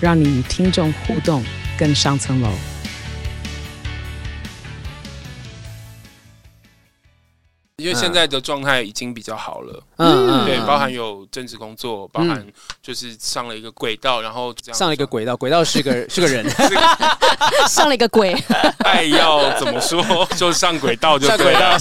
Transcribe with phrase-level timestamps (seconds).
[0.00, 1.44] 让你与听众互动
[1.78, 2.50] 更上层楼。
[7.76, 12.44] 因为现在的状态已经比较好了，嗯，对，包含有正职工作，包含
[12.82, 16.44] 就是上了一个轨道，然后这样上了一个轨道，轨道是个 是个人，
[17.68, 18.34] 上了一个轨，
[18.80, 20.04] 爱要怎么说？
[20.36, 21.78] 就上轨道就对了。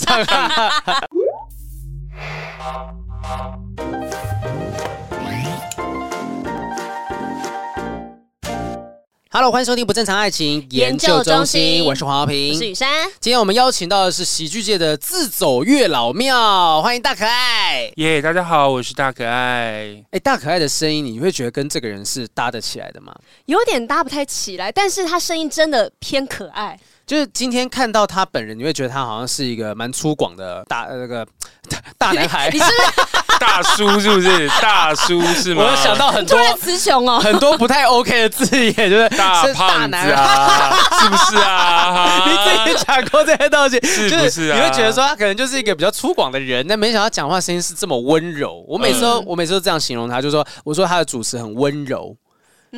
[9.38, 13.07] Hello，欢迎收听不正常爱情研究中心，我是黄浩平，我是雨珊。
[13.20, 17.84] 今天我们邀请到的是喜剧界的自走月老庙，欢迎大可爱。
[17.98, 20.04] 耶，yeah, 大家好，我是大可爱。
[20.10, 23.16] 哎，大可爱的声音，你会觉得跟这个人是搭得起来的吗？
[23.46, 26.76] 有点搭不太起来，但是他声音真的偏可爱。
[27.08, 31.26] 就是今天看到他本人，你会觉得他好像是一个蛮粗犷的大那个
[31.98, 32.50] 大男孩。
[32.52, 34.50] 你是不是大叔是不是？
[34.62, 35.63] 大叔是吗？
[35.63, 42.24] 我有想到很多词穷哦，很多不太 OK 的字眼，就是大胖子啊，是 不是啊？
[42.28, 44.58] 你自己讲过这些东西，是不是啊？
[44.58, 48.66] 你会觉得说他可能就是一个比较粗犷的人，但没想到讲话声音是这么温柔。
[48.68, 52.13] 我每次都我每次都这样形容他，就说我说他的主持很温柔。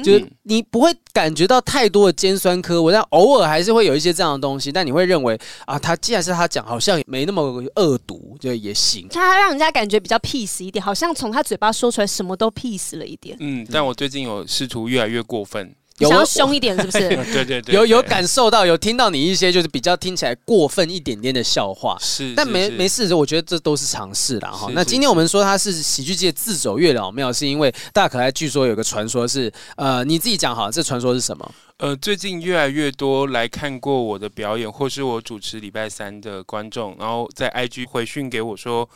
[0.04, 4.72] 就是你不会感觉到太多的尖酸刻薄，但偶尔还是会有一些这样的东西。
[4.72, 7.42] 但你会认为啊，他既然是他讲，好像也没那么
[7.76, 9.08] 恶毒，就也行。
[9.10, 13.38] 他让人家感觉比较 peace 一点，好像从他嘴巴说出来什么都 peace 了一点。
[13.40, 15.74] 嗯，但我最近有试图越来越过分。
[16.08, 17.10] 想要凶一点是不是？
[17.34, 24.70] 对对对，有有感受到，有听到你一些就是比较听起来过分一点点的笑话，是，但没没事，我觉得这都是尝试啦哈。
[24.74, 31.52] 那今天我们说他是喜剧界自走月老庙，是因为大可爱据说有个传说是，呃，你自己讲好，这传说是什么？
[31.78, 38.90] 呃，最近越来越多来看过我的表演，或是我主持礼拜三的观众，然后在 IG 回讯给我说，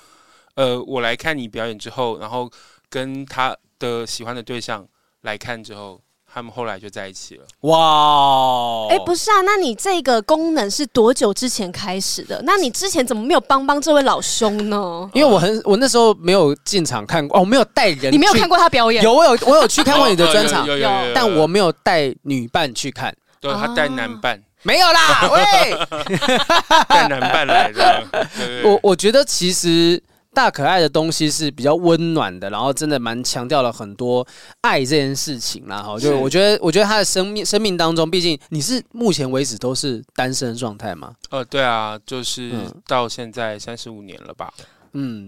[0.55, 2.49] 呃，我来看你表演之后，然后
[2.89, 4.87] 跟他的喜欢的对象
[5.21, 5.99] 来看之后。
[6.33, 7.43] 他们后来就在一起了。
[7.61, 8.87] 哇！
[8.89, 12.41] 哎，不是啊，那你这个功能是多久之前开始的？
[12.43, 15.07] 那你之前怎么没有帮帮这位老兄呢？
[15.13, 18.11] 因为我很，我那时候没有进场看过，哦，我没有带人。
[18.11, 19.03] 你没有看过他表演？
[19.03, 23.15] 有，我有，我有去看过你的专场，有有有，但我没有带女伴去看。
[23.39, 25.77] 对，他带男伴，没有啦， 喂，
[26.89, 28.03] 带男伴来的。
[28.63, 30.01] 我我觉得其实。
[30.33, 34.25] 大可爱的东西是比较温暖的，然后真的蛮强调了很多
[34.61, 35.81] 爱这件事情啦。
[35.81, 41.13] 哈，就我觉得，我觉得他的生命生命当中，毕竟你是目前为止都是单身状态吗？
[41.29, 42.51] 呃，对啊，就是
[42.87, 44.51] 到现在三十五年了吧。
[44.59, 44.65] 嗯，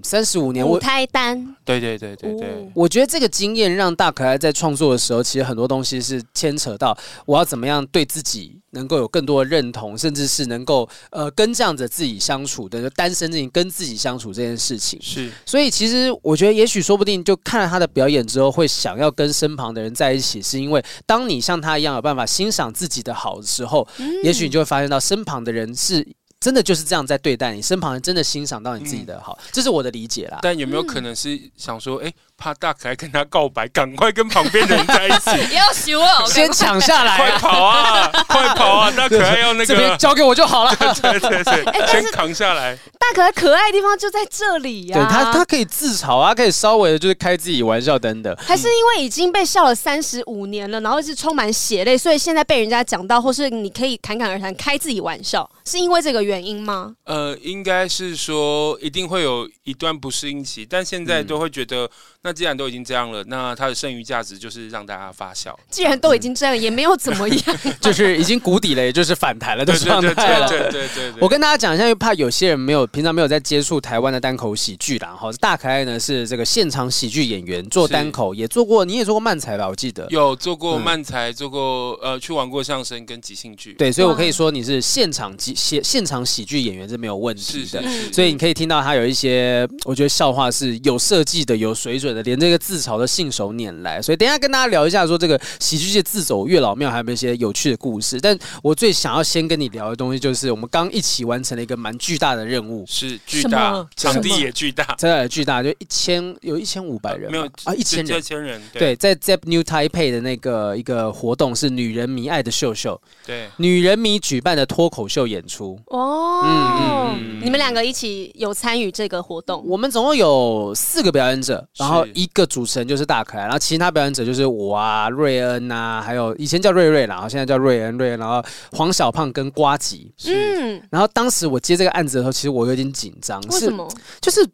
[0.03, 6.95] 三十五年，母胎单，对对对对对，我觉得这个经验让大可爱在创作的时候，其实很多东西是牵扯到
[7.25, 14.99] 我要怎么样对自己能够有更多的认同，甚至是能够呃跟这样子自己相处的，就单身这跟自己相处这件事情。
[15.01, 26.07] 是，所以其实我觉得，也许说不定就看了他的表演之后，会想要跟身旁的人在一起，是因为当你像他一样有办法欣赏自己的好的时候，嗯、也许你就会发现到身旁的人是。
[26.45, 30.37] 真的就是这样在对待你，身旁人真的欣赏到你自己的好，嗯、这是我的理解啦。
[30.43, 32.15] 但有没有可能是想说，哎、欸？
[32.37, 35.29] 怕大可爱跟他告白，赶快跟旁边的人在一起。
[35.55, 36.25] 要修啊！
[36.27, 38.11] 先抢下来，快跑啊！
[38.27, 38.91] 快跑啊！
[38.91, 40.75] 大可爱要那个，这边交给我就好了。
[40.75, 42.77] 对 对对，先扛下来。
[42.99, 44.97] 大可爱可爱的地方就在这里呀。
[44.97, 48.35] 对他，他可以自嘲啊，可以稍微的就是开自己玩笑等等。
[48.37, 56.93] 还是因为已经被笑了三十五年了，然后是充满血泪，所以现在被人家讲到，或是你可以侃侃而谈，开自己玩笑，是因为这个原因吗？
[57.05, 61.89] 呃，应该是说一定会有一段不适应期，但现在都会觉得。
[62.25, 65.55] 那既然都已经这样了，那它的剩余价值就是让大家发笑。
[65.69, 67.39] 既然都已经这样，也没有怎么样，
[67.79, 70.49] 就是已经谷底了，也就是反弹了，就状态了。
[70.49, 71.21] 对对对对。
[71.21, 75.09] 我跟大家讲一下，因为怕有些人没有平常没有在接触台湾的单口喜剧啦。
[75.09, 79.67] 哈，大可爱呢是这个现场喜剧演员，做单口也做过，你也做过漫才吧？
[79.67, 83.73] 我记得有做过漫才，做过呃去玩过相声跟即兴剧。
[83.73, 87.83] 对，所以我可以说你是现场即现现场喜剧演员是没有问题的。
[88.11, 92.14] 所以你可以听到他有一些，我觉得笑话是有设计的、有水准。
[92.15, 94.01] 的，连这个自嘲的信手拈来。
[94.01, 98.19] 所以等一下跟大家聊一下，说这个喜剧界自走月老庙还有没有一些有趣的故事。
[98.19, 115.79] 但我最想要先跟你聊的东西，就是我们刚一起完成了一个蛮巨大的任务，是巨大，场地也巨大，真的巨大，就一千有一千五百人，没有啊，一千人，一千人，对，在 Zep New Taipei 的那个一个活动是女人迷爱的秀秀，对，女人迷举办的脱口秀演出。
[115.87, 119.63] 哦，嗯嗯，你们两个一起有参与这个活动？
[119.65, 130.13] 我们总共有四个表演者，然后一个主持人就是大可爱，然后其他表演者就是我啊、瑞恩啊，还有以前叫瑞瑞啦，然后现在叫瑞恩、瑞恩，然后黄小胖跟瓜吉。
[130.27, 133.41] 嗯，然后当时我接这个案子的时候，其实我有点紧张。
[133.49, 133.87] 为什么？
[134.21, 134.47] 就是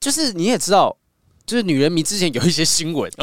[0.00, 0.96] 就是你也知道。
[1.48, 3.10] 就是女人迷之前有一些新闻，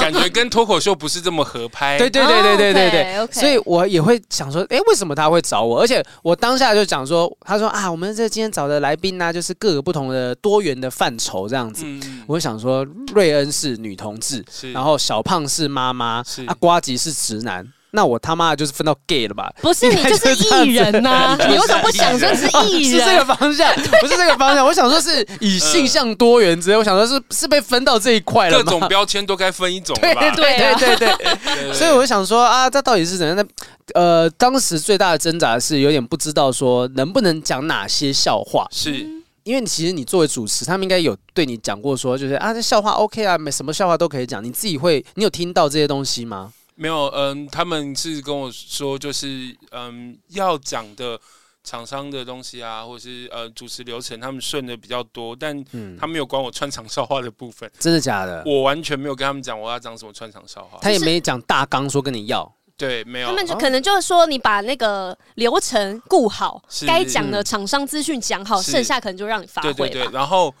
[0.00, 1.98] 感觉跟脱口秀不是这么合拍。
[1.98, 5.78] 对对对对对对对，所以我也会想说，哎，为什么他会找我？
[5.78, 11.84] 而且我当下就讲说，他说啊，我们这今天找的来宾呢，就是各个不同的多元的范畴这样子。
[12.26, 12.82] 我想说，
[13.12, 14.42] 瑞恩是女同志，
[14.72, 17.70] 然后小胖是妈妈，啊，瓜吉是直男。
[17.92, 19.50] 那我他妈就是分到 gay 了吧？
[19.62, 20.34] 不是，你就是
[20.64, 21.36] 艺人呐！
[21.48, 23.00] 你为什么不想说是艺人？
[23.00, 24.66] 是这个方向，不是这个方向。
[24.66, 28.62] 我想说是以性向多元之类，我想说是是被分到这一块了。
[28.62, 30.00] 各种标签都该分一种吧？
[30.02, 31.72] 对对对对对。
[31.72, 33.46] 所以我就想说啊，这到底是怎样的？
[33.94, 39.06] 呃，当时最大的挣扎是有点不知道说能不能讲哪些笑话，是
[39.44, 44.42] 因为其实你作为主持，他们应该有对你讲过说，就是啊，这笑话 OK 啊，没什么笑话都可以讲。
[44.42, 46.52] 你自己会，你有听到这些东西吗？
[46.78, 51.18] 没有，嗯，他们是跟我说，就是嗯，要讲的
[51.64, 55.64] 厂商的东西啊，或者是呃主持流程，他们顺的比较多，但
[55.98, 57.70] 他没有管我穿场笑话的部分。
[57.78, 58.42] 真的假的？
[58.44, 62.54] 我完全没有跟他们讲我要讲什么穿场笑话，他也没讲大纲说跟你要。
[62.76, 63.28] 对，没有。
[63.28, 69.72] 他们就可能就是说，你把那个流程顾好，该讲的厂商资讯讲好，剩下可能就让你发挥。
[69.72, 70.54] 对对对，然后。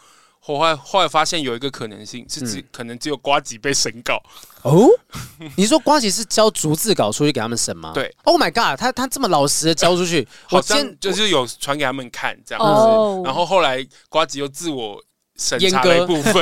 [0.54, 4.22] 后来后来发现有一个可能性是只可能只有瓜吉被审稿。
[4.62, 4.88] 哦，
[5.56, 7.90] 你说瓜吉是交逐字稿出去给他们审吗？
[7.92, 15.02] 对，Oh my god，他他这么老实的交出去， 好像就是有传给他们看这样子，然后后来瓜吉又自我
[15.36, 16.34] 审查了一部分，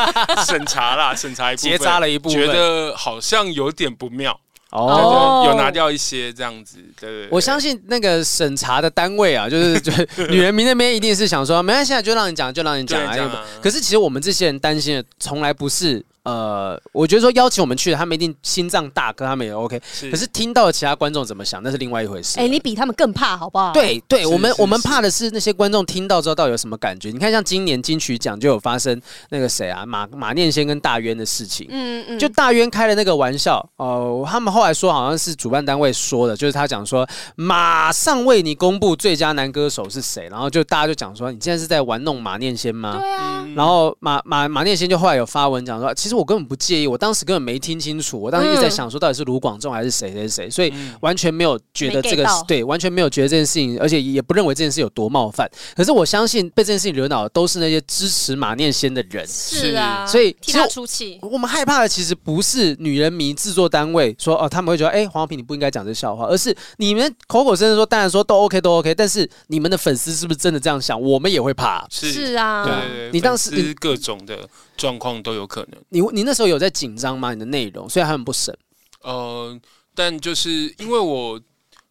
[0.46, 4.38] 审查啦，审查一部分，结扎了一部分，觉得好像有点不妙。
[4.70, 9.92] 哦，有拿掉一些这样子，对，对，对，我相信那个审查的单位啊，就是就
[10.30, 13.44] 女人民那边一定是想说，没关系，就让你讲，就让你讲啊。
[13.60, 16.04] 可是其实我们这些人担心的，从来不是。
[16.22, 19.80] 呃，我觉得说邀请我们去的，他们一定心脏大，跟他们也 OK。
[20.10, 22.38] 可是听到其他观众怎么想，那是另外一回事。
[22.38, 23.72] 哎，你比他们更怕，好不好？
[23.72, 27.10] 对对，我们我们怕的是那些观众听到之后到底有什么感觉。
[27.10, 29.00] 你看，像今年金曲奖就有发生
[29.30, 31.66] 那个谁啊，马马念先跟大渊的事情。
[31.70, 32.18] 嗯嗯。
[32.18, 42.98] 就大渊开了那个玩笑哦，他们后来说好像是主办单位说的，就是他讲说马上为你公布最佳男歌手是谁，然后就大家就讲说，你现在是在玩弄马念先吗？
[43.00, 43.48] 对啊。
[43.56, 46.09] 然后马马马念先就后来有发文讲说，其实。
[46.10, 55.48] 其实我根本不介意，我当时根本没听清楚，我当时一直在想说到底是卢广仲还是谁谁谁，所以完全没有觉得这个对，完全没有觉得这件事情，而且也不认为这件事有多冒犯。
[55.76, 61.20] 可是我相信被这件事情惹恼的都是那些支持马念先的人，是啊，所以替他出气。
[61.22, 71.00] 我们害怕的其实不是女人迷制作单位说哦，他们会觉得哎，黄豪平你不应该讲这笑话，而是你们口口声声说，当然说都 OK 都 OK，但是你们的粉丝是不是真的这样想？
[71.00, 71.86] 我们也会怕。
[71.88, 74.48] 是啊，对，你当时各种的。
[74.80, 75.78] 状况都有可能。
[75.90, 77.34] 你你那时候有在紧张吗？
[77.34, 78.56] 你的内容，虽然他们不审。
[79.02, 79.60] 呃，
[79.94, 81.38] 但就是因为我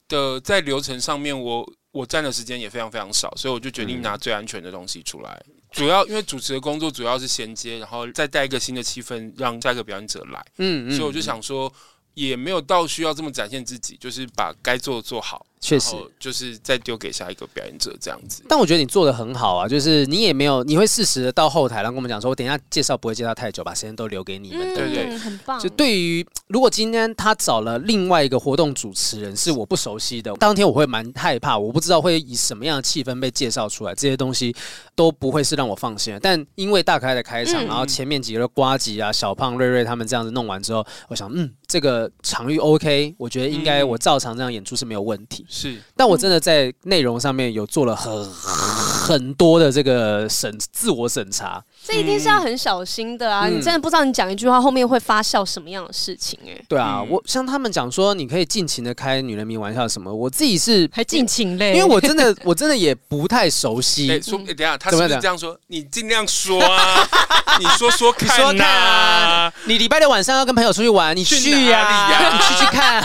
[0.08, 5.40] 的在流程上面我，我我占的时间也非常非常少，所以我就决定拿最安全的东西出来。
[5.48, 10.44] 嗯、主要因为主持的工作主要是衔接，然后再带一个新的气氛，让下一个表演者来。
[10.58, 11.72] 嗯，嗯，所以我就想说，
[12.16, 15.46] 也没有到需要这么展现自己，就是把该做的做好。
[15.60, 18.44] 确实，就是再丢给下一个表演者这样子。
[18.48, 24.74] 但我觉得你做的很好啊，就是你也没有，你会适时的到后台，然后跟我们讲说，我等一下介绍不会介绍太久，把时间都留给你们。
[24.74, 25.60] 对不对，很棒。
[25.60, 34.56] 就对于如果今天他找了另外一个活动主持人是我不熟悉的，当天我会蛮害怕，我不知道会以什么样的气氛被介绍出来，这些东西
[34.96, 36.20] 都不会是让我放心的。
[36.20, 45.46] 但因为大可爱的开场，然后前面几个瓜吉啊、小胖、瑞瑞他们这样子弄完之后，我想，嗯，这个场域 OK，我觉得应该我照常这样演出是没有问题。
[45.50, 46.30] 是，但我真。
[46.30, 53.48] 的在内容上面有做了很很多的这个审自我审查，这一定是要很小心的啊！
[53.48, 56.66] 嗯、你真的不知道你讲一句话后面会发酵什么样的事情哎、欸。
[56.68, 64.08] 对啊，我像他们讲说你可以尽情的开女人迷玩笑什么，我自己是还尽情嘞，因为我真的 我真的也不太熟悉。
[64.10, 65.58] 欸、说、欸、等下他是不是这样说？
[65.68, 67.08] 你尽量说啊，
[67.60, 73.04] 你说说看、啊，你说看、啊，你礼拜六晚上要跟朋友出去玩，你去呀、啊，呀你去去看。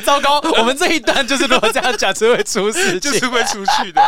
[0.04, 4.02] 糟糕，我们这一段就是如果这样讲，只会出事，就是会出去的。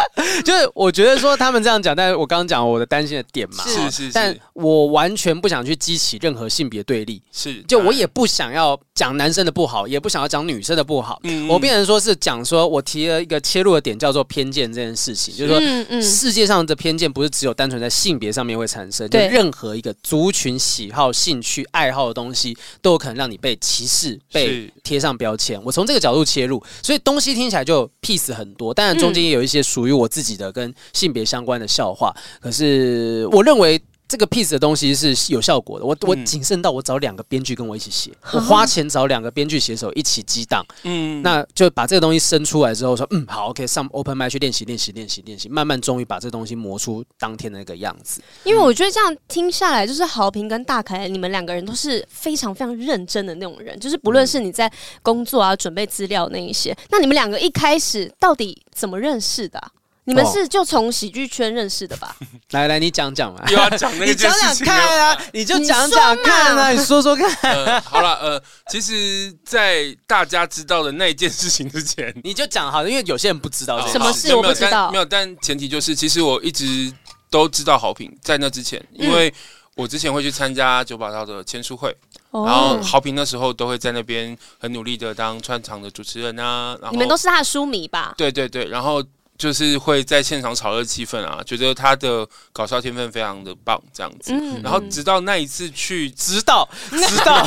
[0.44, 3.64] 就是我觉得说他们这样讲，但是我刚刚讲我的担心点嘛。
[3.64, 7.22] 是是是，但我完全不想去激起任何性别对立。
[7.30, 11.20] 是，就我也不想要讲男生的不好，也不想要讲女生的不好。
[11.24, 25.62] 嗯，我变成说是讲说，我提了一个切入的点，叫做偏见这件事情，就是说，世界上的偏见不是只有单纯在性别上面会产生，就任何一个族群喜好、兴趣、爱好的东西，都有可能让你被歧视、被贴上标签。
[25.64, 32.14] 我从这个角度切入，所以东西听起来就 peace 很多，当然中间也有一些属于我自己的跟性别相关的笑话。
[32.40, 33.82] 可是我认为。
[34.08, 35.86] 这个 piece 的东西是有效果的。
[35.86, 48.20] 我我谨慎到我找两个编剧跟我一起写，我花钱找两个编剧写手一起激荡，嗯，那就把这个东西生出来之后说，嗯，好，OK，上 open mic 去练习练习练习练习，慢慢终于把这东西磨出当天的那个样子。
[48.44, 59.70] 因为我觉得这样听下来，就是豪平跟大凯，你们两个人都是非常非常认真的那种人，就是不论是你在工作啊、准备资料那一些，那你们两个一开始到底怎么认识的啊？
[60.04, 62.16] 你们是就从喜剧圈认识的吧？
[62.20, 67.30] 哦、来来，你讲讲嘛， 又要讲那个， 你讲讲看啊，你就讲讲看啊，你说说看。
[67.42, 74.90] 呃、好了，呃，其实，在大家知道的那一件事情之前，你就讲好了，因为有些人不知道什么事，我不知道。
[74.90, 76.92] 没有，但前提就是，其实我一直
[77.30, 79.32] 都知道豪平，在那之前，因为
[79.76, 81.96] 我之前会去参加九把刀的签书会，
[82.32, 86.76] 嗯、然后豪平那时候都会在那边很努力的当串场的主持人啊。
[86.82, 88.14] 然后你们都是他的书迷吧？
[88.18, 89.00] 对对对，然后。
[89.38, 94.32] 就是会在现场炒热气氛啊，觉得他的搞笑天分非常的棒，这样子。
[94.32, 97.44] 嗯、然后直到那一次去，直到直到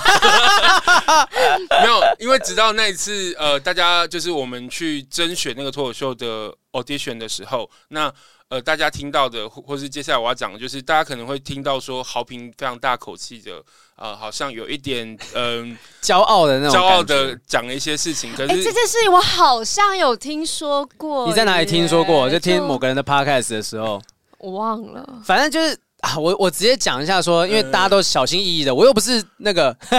[1.81, 8.13] 没有，因为直到那一次，呃，大家就是我们去甄选那个脱口秀的 audition 的时候，那。
[8.47, 13.59] 呃，大家听到的，或或是接下来我要讲的，就是大家可能会听到说，豪平非常大口气的，
[13.97, 18.31] 呃，好像有一点，嗯、呃， 骄傲的那种，骄傲的讲了一些事情。
[18.35, 22.29] 可是、欸、这件事情我好像有听说过，你在哪里听说过？
[22.29, 24.01] 就听某个人的 podcast 的时候，
[24.37, 25.77] 我忘了，反正就是。
[26.05, 29.97] 啊，我我直接讲一下说，因为大家都小心翼翼的，我又不是那个 谁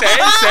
[0.00, 0.08] 谁
[0.40, 0.48] 谁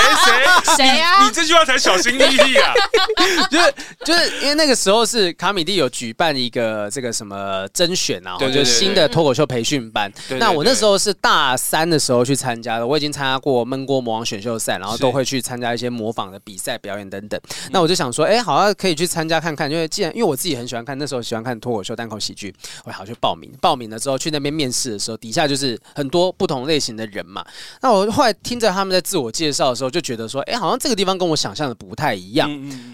[0.75, 2.73] 谁谁啊，你这句话才小心翼翼啊！
[3.49, 3.73] 就是
[4.05, 10.11] 就是因为那个时候是卡米蒂有举办一个这个什么甄选啊，就是新的脱口秀培训班。
[10.37, 17.41] 那我那时候是大三的时候去参加的，我已经参加过闷锅魔王选秀赛，然后都会去参加一些模仿的比赛表演等等。
[17.71, 22.53] 那我就想说，哎，好像可以去参加看看，因为既然因为我自己很喜欢看，那时候喜欢看脱口秀单口喜剧，
[22.85, 23.51] 我好去报名。
[23.59, 24.66] 报名了之后去那边面。
[24.67, 27.43] 面试的时候，底下就是很多不同类型的人嘛。
[27.81, 32.47] 那我后来听着他们在自我介绍的时候，就觉得说，哎，好像这个地方跟我想象的不太一样。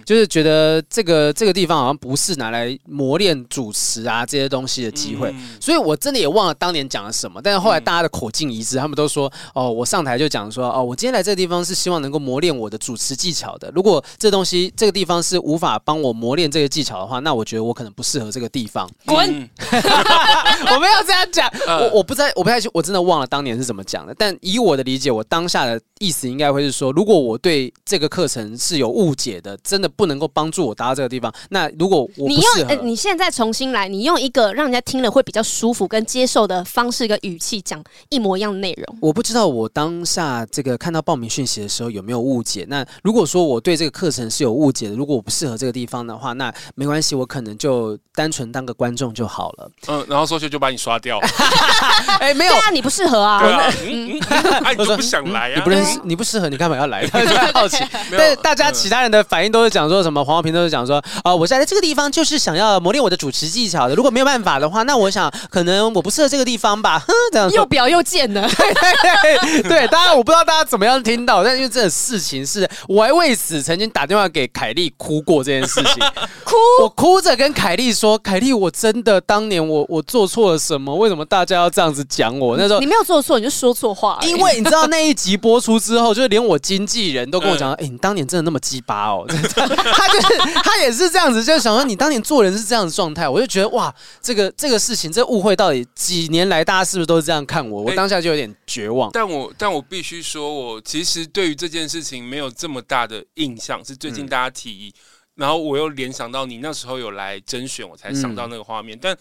[0.05, 5.33] 就是觉得这个这个地方好像不是拿来磨练主持啊这些东西的机会。
[5.59, 7.41] 所以我真的也忘了当年讲了什么。
[7.41, 13.71] 但是后来大家的口径一致，他们都说，哦，我上台就讲说，哦，我今天来这个地方是希望能够磨练我的主持技巧的。
[13.73, 18.89] 如果这东西这个地方是无法帮我磨练这个技巧的话，那我觉得我可能不适合这个地方。
[19.05, 19.49] 滚！
[19.71, 21.49] 我没有这样讲。
[21.67, 24.13] 我我不在，我不太，我真的忘了当年是怎么讲的。
[24.17, 31.33] 但以我的理解，我当下的意思应该会是说，如果我对这个课程是有误解的，真的不能够帮助我达到这个地方。
[31.49, 38.97] 那如果我你用、呃，你现在重新来，你用一个让人家听了会比较舒服跟接受的方式跟语气讲一模一样的内容。
[39.01, 42.65] 我不知道我当下这个看到报名讯息的时候有没有误解。
[42.67, 49.71] 那如果说我对这个课程是有误解的，如果我不适合这个地方的话，那没关系，我可能就单纯当个观众就好了。
[49.87, 51.19] 嗯，然后说就就把你刷掉。
[52.19, 53.41] 哎、欸，没有，对啊，你不适合啊。
[53.85, 54.19] 嗯，
[54.63, 55.55] 哎，你不想来啊？
[55.55, 57.05] 你不认识，你不适合，你干嘛要来？
[57.07, 57.19] 就
[57.53, 57.83] 好奇。
[58.17, 60.23] 但大家其他人的反应都是讲说什么？
[60.23, 63.95] 黄豪平都是讲说啊、呃，我在这个地方就是想要磨练我的主持技巧的。
[63.95, 66.99] 如果没有办法的话，那我想可能我不适合这个地方吧。
[66.99, 68.41] 哼，这样又表又贱的。
[68.47, 76.03] 对对对对，当然我不知道大家怎么样听到，但因为这个事情是，我还为此曾经打电话给凯莉哭过这件事情。
[76.43, 80.93] 哭，我哭着跟凯莉说：“凯莉，我真的当年我我做错了什么？
[80.95, 84.19] 为什么大家要这样子讲？”我那时候，你没有做错，你就说错话。
[84.21, 89.25] 因为你知道那一集播出之后，就是连我经纪人都跟我讲：“哎，你当年真的那么鸡巴哦。
[89.27, 93.27] ”他就是他也是这样子，就想说你当年做人是这样的状态。
[93.27, 97.81] 我就觉得哇，这个这个事情，这误会到底几年来大家是不是都是这样看我？
[97.81, 99.09] 我当下就有点绝望。
[99.11, 104.93] 但我但我必须说，我其实对于这件事情没有这么大的印象，是最近大家提议，
[105.35, 109.17] 然后我又联想到你那时候有来甄选，我才想到那个画面，但。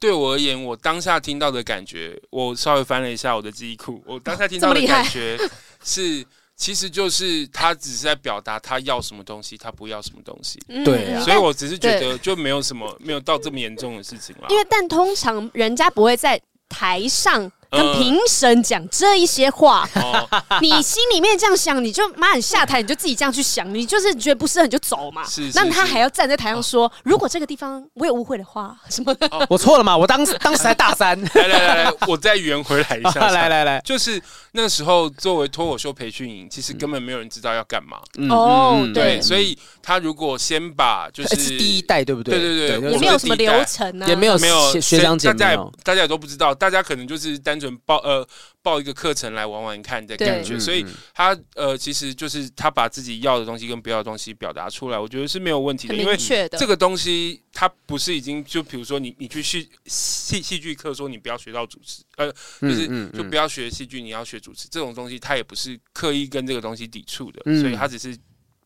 [0.00, 5.38] 对我而言，我当下听到的感觉，我稍微翻了一下我的记忆库，我当下听到的感觉
[5.84, 6.24] 是，
[6.56, 10.58] 其实就是他只是在表达他要什么东西，他不要什么东西。
[10.84, 14.46] 对啊，所以我只是觉得就没有什么没有到这么严重的事情了。
[14.48, 20.28] 因为但通常人家不会在台上跟评审讲这一些话，哦
[20.60, 25.24] 你心里面这样想，你就妈你下台你就自己这样去想，你就是觉得不适合你就走嘛。
[25.24, 29.28] 是是那他还要站在台上说，如果这个地方我有误会的话，什么的。
[29.48, 29.96] 我错了嘛？
[29.96, 31.20] 我当时当时才大三。
[31.34, 33.30] 来来来来，我再圆回来一下 下。
[33.30, 34.20] 来来来，就是
[34.52, 37.98] 那时候作为脱口秀培训营，其实根本没有人知道要干嘛。
[38.16, 42.38] 嗯哦嗯对对，所以他如果先把就是是第一代对不对？
[42.38, 45.72] 对对对对也没有什么流程啊，也没有没有学学长姐大家也没有。
[45.84, 48.26] 大家也都不知道，大家可能就是单纯报呃
[48.62, 56.16] 报一个课程来玩玩看的感觉，所以他呃其实就是他把自己要的东西跟不要的东西表达出来，我觉得是没有问题的，很因为。
[56.58, 68.16] 这个东西它不是已经就比如说你你去戏戏戏剧课说你不要学到主持，呃就是就不要学戏剧，你要学主持这种东西，他也不是刻意跟这个东西抵触的，嗯所以他只是。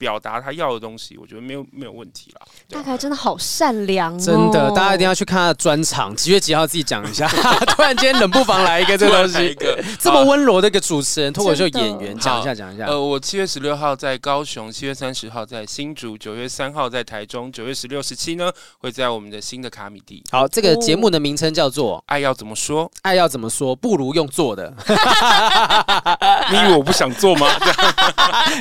[0.04, 2.46] 表达他要的东西，我觉得没有没有问题啦。
[2.68, 7.26] 大概真的好善良哦，真的，大家一定要去看他的专场，几月几号自己讲一下。
[7.74, 9.56] 突然间冷不防来一个这个东西，
[9.98, 12.84] 这么温柔的一个主持人，脱口秀演员，讲一下讲一下。
[12.84, 20.22] 呃，我七月十六号在高雄，七月三十号在新竹，九月三号在台中，九月十六、十七呢会在我们的新的卡米地。
[20.30, 24.70] 好，这个节目的名称叫做爱要怎么说？“爱要怎么说，不如用做的”。
[26.52, 27.48] 你以为我不想做吗？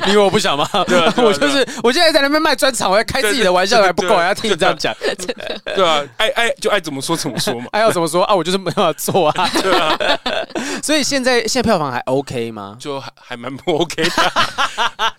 [0.06, 0.66] 你以为我不想吗？
[0.88, 4.94] 对我就是，我现在在那边卖专场，我要开自己的玩笑还不够，要听你这样讲。
[5.76, 7.68] 对啊，爱爱就爱怎么说怎么说嘛。
[7.72, 8.34] 爱要怎么说啊？
[8.34, 9.50] 我就是没办法做啊。
[9.62, 9.98] 对啊，
[10.82, 12.78] 所以现在现在票房还 OK 吗？
[12.80, 14.12] 就还还蛮不 OK 的。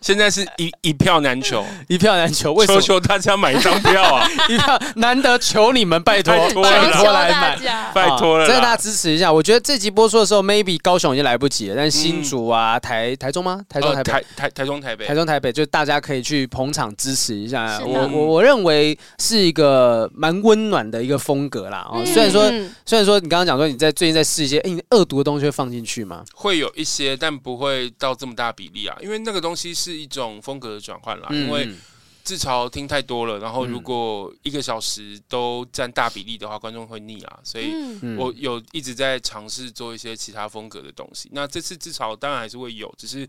[0.00, 2.94] 现在是一一票难求，一票难求，为什么求？
[2.94, 4.28] 求大家买一张票啊！
[4.48, 7.58] 一票难得，求你们拜托拜托来买。
[7.94, 9.32] 拜托了啦，真的大家支持一下。
[9.32, 13.60] 我觉得这集播出的时候，maybe 高雄已经来不及了，但新竹啊、台台中吗？
[13.68, 17.80] 台中、呃台北、台台台中台北台中、台北，就大家可以去捧场支持一下。
[17.82, 21.88] 我我我认为是一个蛮温暖的一个风格啦。
[21.90, 26.22] 哦，虽然说嗯虽然说你刚刚讲说你在最近在试一些，哎，你恶毒的东西会放进去吗？
[26.34, 31.28] 会有一些，但不会到这么大比例啊，因为那个东西是一种风格的转换啦。
[31.30, 31.76] 因为嗯
[32.22, 37.38] 自嘲听太多了，然后如果一个小时都占大比例的话，观众会腻啊。
[37.44, 37.74] 所以
[38.16, 41.28] 我有一直在尝试做一些其他风格的东西。
[41.32, 43.28] 那这次自嘲当然还是会有，只是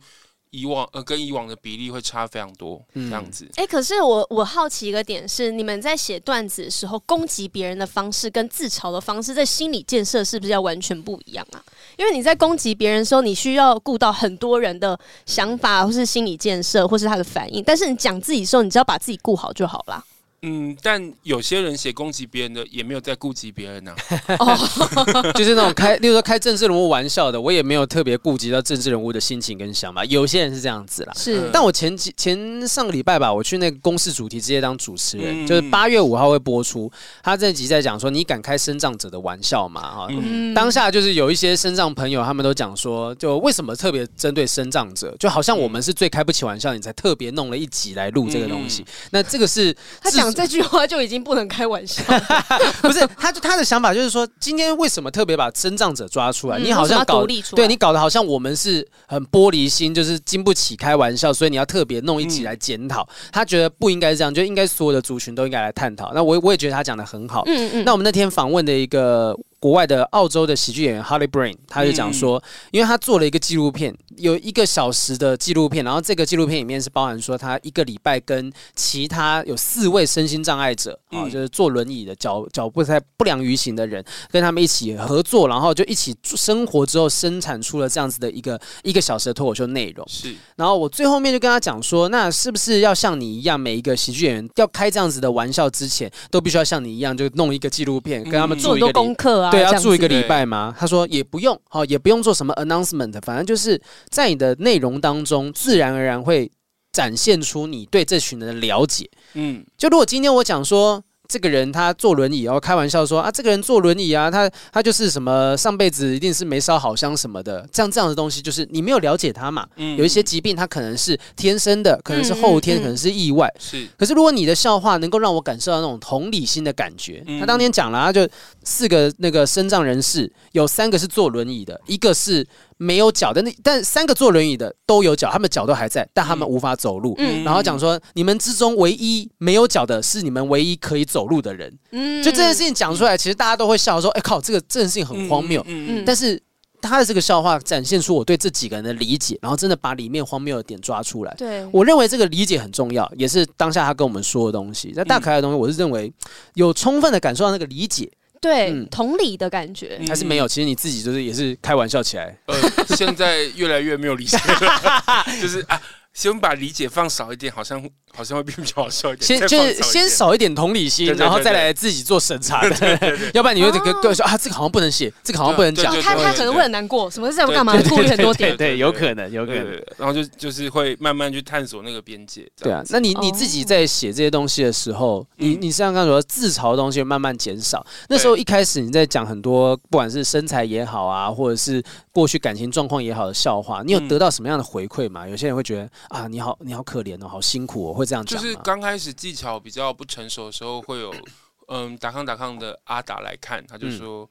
[0.51, 3.49] 以往呃跟以往的比例会差非常多，这嗯样子。
[3.55, 11.61] 哎、可是我我好奇一个点是，你们在写段子的时候，攻击别人的方式跟自嘲的方式，在心理建设是不是要完全不一样啊？
[11.97, 17.63] 因为你在攻击别人的时候，你需要顾到很多人的想法，或是心理建设，或是他的反应。
[17.63, 20.03] 但是你讲自己的时候，你只要把自己顾好就好啦。
[20.41, 23.95] 嗯，但有些人写攻击别人的，也没有在顾及别人呐、
[24.37, 24.55] 啊。
[25.33, 30.05] 就是那种开，例如说开政治人物玩笑的，我也没有特别顾及到政治人物的心情跟想法。
[30.05, 31.13] 有些人是这样子啦。
[31.15, 36.91] 是，但我前几前上个礼拜吧，我去那个公视主题直接当主持人，嗯就是八月五号会播出。
[37.23, 39.81] 他这集在讲说，你敢开生障者的玩笑吗？
[39.81, 48.83] 哈、嗯当下就是有一些生障朋友，他们都讲说，就为什么特别针对生障者，就好像我们是最开不起玩笑，你才特别弄了一集来录这个东西。
[48.83, 52.03] 嗯那这个是他自讲这句话就已经不能开玩笑，
[52.83, 56.59] 不是他就他的想法就是说，今天为什么特别把身障者抓出来？
[56.59, 63.07] 嗯你好像搞独立出来对你搞得好像我们是很玻璃心，就是经不起开玩笑，所以你要特别弄一起来检讨。
[63.31, 66.11] 他觉得不应该这样，就应该所有的族群都应该来探讨。
[66.13, 67.43] 那我我也觉得他讲的很好。
[67.45, 90.07] 嗯嗯，那我们那天访问的一个国外的澳洲的喜剧演员 Holly Brain，他就讲说，因为他做了一个纪录片，有一个小时的纪录片，然后这个纪录片里面是包含说他一个礼拜跟其他有四位身心障碍者啊、嗯就是坐轮椅的脚脚步在不良于行的人，跟他们一起合作，然后就一起生活之后生产出了这样子的一个一个小时的脱口秀内容。
[90.07, 98.59] 是，然后我最后面就跟他讲说，那是不是要像你一样，每一个喜剧演员要开这样子的玩笑之前，都必须要像你一样，就弄一个纪录片，跟他们嗯。
[98.59, 100.75] 做很多做一个礼功课啊，对，要住一个礼拜吗？
[100.77, 106.51] 他说也不用，好、也不用做什么 announcement，反正就是在你的内容当中，自然而然会
[106.91, 109.09] 展现出你对这群人的了解。
[109.33, 111.03] 嗯，就如果今天我讲说。
[111.27, 119.65] 这个人他坐轮椅，然后开玩笑说啊，这个人坐轮椅啊，他他就是什么上辈子一定是没烧好香什么的，这样这样的东西，就是你没有了解他嘛。
[119.77, 123.51] 嗯有一些疾病，他可能是天生的，可能是后天，嗯嗯嗯可能是意外。
[123.57, 128.29] 是，可是如果你的笑话能够让我感受到那种同理心的感觉，嗯他当天讲了，他就
[128.65, 132.45] 四个那个身障人士，有三个是坐轮椅的，一个是
[132.77, 137.15] 没有脚的，那但三个坐轮椅的都有脚，他们脚都还在，但他们无法走路。
[137.19, 141.71] 嗯然后讲说，你们之中唯一没有脚的是你们唯一可以走路的人。
[141.91, 145.63] 嗯就这件事情讲出来，其实大家都会笑说：“哎靠，这个这件事情很荒谬。
[145.67, 146.41] 嗯嗯但是
[146.81, 151.33] 他的这个笑话展现出我对这几个人的理解，然后真的把里面荒谬的点抓出来。
[151.37, 154.91] 对，我认为这个理解很重要，也是当下他跟我们说的东西。
[154.95, 156.11] 那大可爱的东西，我是认为
[156.55, 158.11] 有充分的感受到那个理解。
[158.45, 159.97] 对，嗯同理的感觉。
[159.99, 160.47] 嗯还是没有？
[160.47, 162.37] 其实你自己就是也是开玩笑起来。
[162.45, 162.55] 呃，
[162.95, 165.81] 现在越来越没有理解了， 就是啊，
[166.15, 167.79] 先把理解放少一点，好像
[168.15, 169.27] 好像会变比较好笑一点。
[169.27, 176.01] 先就是先少少一点同理心，然后再来自己做审查 的，要不然你会跟哦各位说啊，这个好像不能写，这个好像不能讲对。
[176.01, 177.73] 他他可能会很难过，什么事在干嘛？
[177.77, 178.55] 对顾虑很多点。
[178.55, 179.65] 对对，有可能，有，可能。
[179.97, 182.49] 然后就就是会慢慢去探索那个边界。
[182.61, 187.85] 对啊那你你哦自己在写这些东西的时候，你嗯你像刚才说自嘲的东西慢慢减少。
[188.07, 191.83] 那时候一开始你在讲很多，不管是身材也好啊，或者是
[192.15, 195.27] 过去感情状况也好的笑话，你有嗯得到什么样的回馈吗？
[195.27, 198.47] 有些人会觉得啊，你好你好可怜哦，好辛苦哦，会这样讲就？
[198.47, 201.13] 是刚开始技巧比较不成熟的时候，会有
[201.67, 204.29] 嗯打抗打抗的阿达来看，他就嗯说。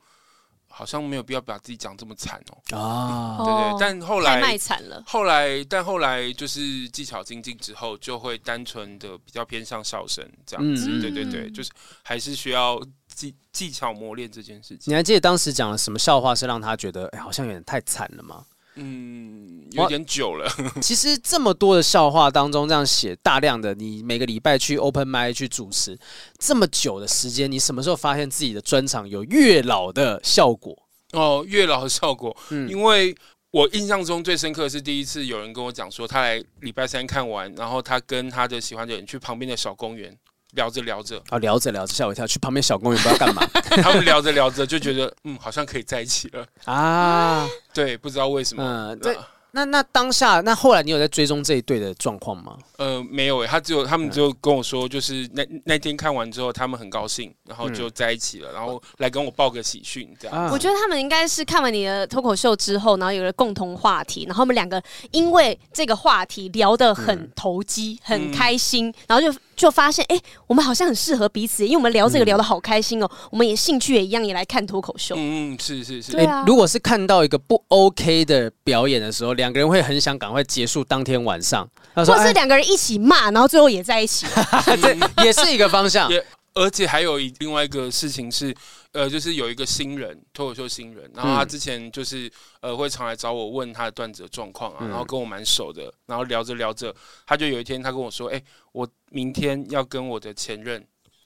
[0.76, 5.00] 好像没有必要把自己讲这么惨哦，啊，对对哦，但后太卖来惨了。
[5.06, 11.70] 后来，但后来就是技巧精进之后，就会单纯的比较偏向笑声这样子，嗯对对对，就是
[12.02, 12.82] 还是需要
[13.14, 14.94] 技技巧磨练这件事情你。
[14.94, 18.44] 还记得当时讲了什么笑话是让他觉得哎，好像有点太惨了吗？
[18.76, 20.50] 嗯，有点久了，
[20.82, 25.96] 其实这么多的笑话当中，这样写大量的，你每个礼拜去 open mic 去主持
[26.40, 30.76] 这么久的时间，你什么时候发现自己的专场有月老的效果？
[31.12, 33.14] 哦，月老的效果，嗯因为
[33.52, 40.12] 我印象中最深刻的是第一次有人跟我讲说，他来礼拜三看完，然后他跟他的喜欢的人去旁边的小公园
[40.54, 43.46] 聊着聊着，啊，聊着聊着吓我一跳，去旁边小公园不知道干嘛
[43.82, 46.46] 他们聊着聊着就觉得，嗯，好像可以在一起了。
[46.64, 47.48] 啊？
[47.72, 48.62] 对，不知道为什么。
[48.62, 49.16] 嗯，对。
[49.54, 52.58] 那那当下，那后来你有在追踪这一对的状况吗？
[52.76, 60.36] 呃，没有诶，他只有他们就跟我说，就是那那天看完之后，他们很高兴，然后就在一起了，然后来跟我报个喜讯，这样。
[60.36, 75.14] 啊我觉得他们应该是看完你的脱口秀之后，然后有了共同话题，然后我们两个因为这个话题聊得很投机、很开心，然后就就发现，哎、我们好像很适合彼此，因为我们聊这个聊得好开心哦，我们也兴趣也一样，也来看脱口秀。
[75.16, 76.10] 嗯嗯，是是是。
[76.10, 81.68] 对啊欸如果是看到一个不 OK 的表演的时候，两个人会很想赶快结束当天晚上。
[81.94, 84.26] 他说：“哎，或是两个人一起骂，然后最后也在一起。
[84.80, 86.10] 这也是一个方向。
[86.10, 88.54] 也而且还有一另外一个事情是，
[88.92, 92.30] 呃，就是有一个新人脱口秀新人，然后他之前就是
[92.60, 96.94] 呃会常来找我问他的段子的状况啊，嗯然后跟我蛮熟的，然后聊着聊着，
[97.26, 98.40] 他就有一天他跟我说，哎、
[98.72, 100.82] 我明天要跟我的前任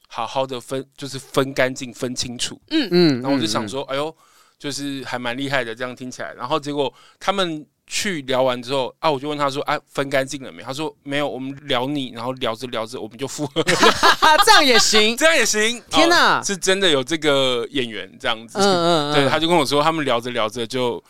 [0.09, 2.61] 好好的分，就是分干净、分清楚。
[2.70, 4.16] 嗯嗯，然后我就想说，哎呦，
[4.59, 6.33] 就是还蛮厉害的，这样听起来。
[6.33, 10.62] 然后结果他们去聊完之后啊，我就问他说，啊，分干净了没？
[10.62, 13.62] 他说没有，我们聊你，然后聊着聊着我们就复合
[14.44, 15.16] 这样也行。
[15.18, 15.83] 这样也行？
[15.90, 18.59] 天哪哦是真的有这个演员这样子。
[18.59, 21.03] 嗯嗯嗯，对，他就跟我说，他们聊着聊着就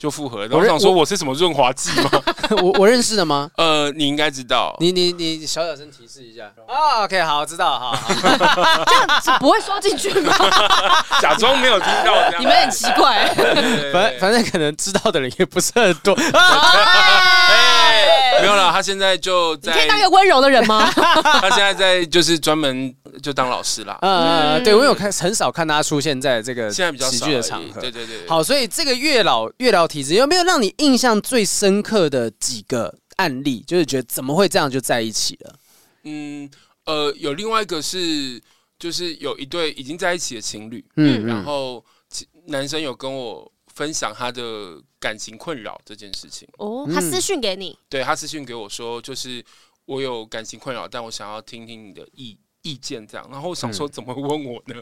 [0.00, 0.40] 就复合。
[0.46, 2.10] 然后我想说，我是什么润滑剂吗？
[2.62, 3.50] 我我认识的吗？
[3.58, 4.74] 呃，你应该知道。
[4.80, 6.44] 你你你小小声提示一下。
[6.66, 8.14] 哦，OK，好，知道，好，好
[8.88, 10.34] 这样子不会说进去吗？
[11.20, 12.14] 假装没有听到。
[12.38, 13.28] 你们很奇怪。
[13.92, 16.14] 反反正可能知道的人也不是很多。
[16.32, 20.90] 哎，没有了，他现在就你可以在，当一个温柔的人吗？
[20.94, 23.98] 他现在在就是专门就当老师啦。
[24.00, 27.80] 呃，对我有看，很少看他出现在这个现在比较喜剧的场合。
[27.82, 33.60] 对对对，好，所以这个月老月老体质有没有让你印象最深刻的几个案例？
[33.66, 35.58] 就是觉得怎么会这样就在一起了？
[36.04, 36.48] 嗯，
[36.84, 38.40] 呃，有另外一个是，
[38.78, 41.84] 就是有一对已经在一起的情侣，嗯然后
[42.46, 46.48] 男生有跟我分享他的感情困扰这件事情。
[46.58, 49.44] 哦，他私讯给你，对他私讯给我说，就是
[49.84, 53.26] 我有感情困扰，但我想要听听你的意意见，这样。
[53.30, 54.74] 然后我想说，怎么问我呢？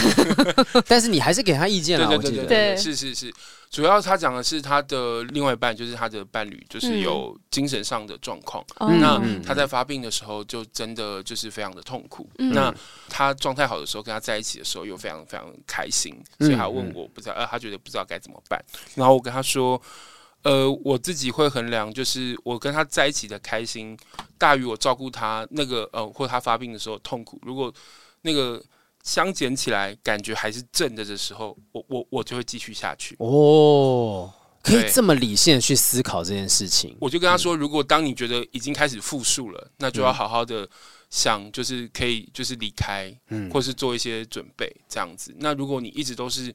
[0.86, 2.18] 但是你还是给他意见了，对。
[2.18, 3.32] 对对对，对是是是。
[3.70, 8.64] 主要他讲的是他的另外一半，就是他的伴侣，就是有精神上的状况。
[8.78, 12.28] 哦那嗯他在发病的时候，就真的就是非常的痛苦。
[12.38, 12.74] 嗯那
[13.08, 18.60] 他状态好的时候，跟他在一起的时候，又非常非常开心，所以他问我不知道，呃，他觉得不知道该怎么办。
[18.96, 19.80] 然后我跟他说，
[20.42, 23.96] 呃，我自己会衡量，就是我跟他在一起的开心
[24.38, 27.38] 大于我照顾他那个呃，或他发病的时候痛苦。
[27.42, 27.72] 如果
[28.22, 28.62] 那个
[29.02, 33.16] 相减起来，感觉还是正的的时候，我我我就会继续下去。
[33.18, 36.96] 哦，可以这么理性的去思考这件事情。
[37.00, 40.68] 我就跟他说，如果当你觉得已经开始复述了，那就要好好的
[41.10, 45.34] 想，就是可以就是离开，嗯或是做一些准备这样子。
[45.38, 46.54] 那如果你一直都是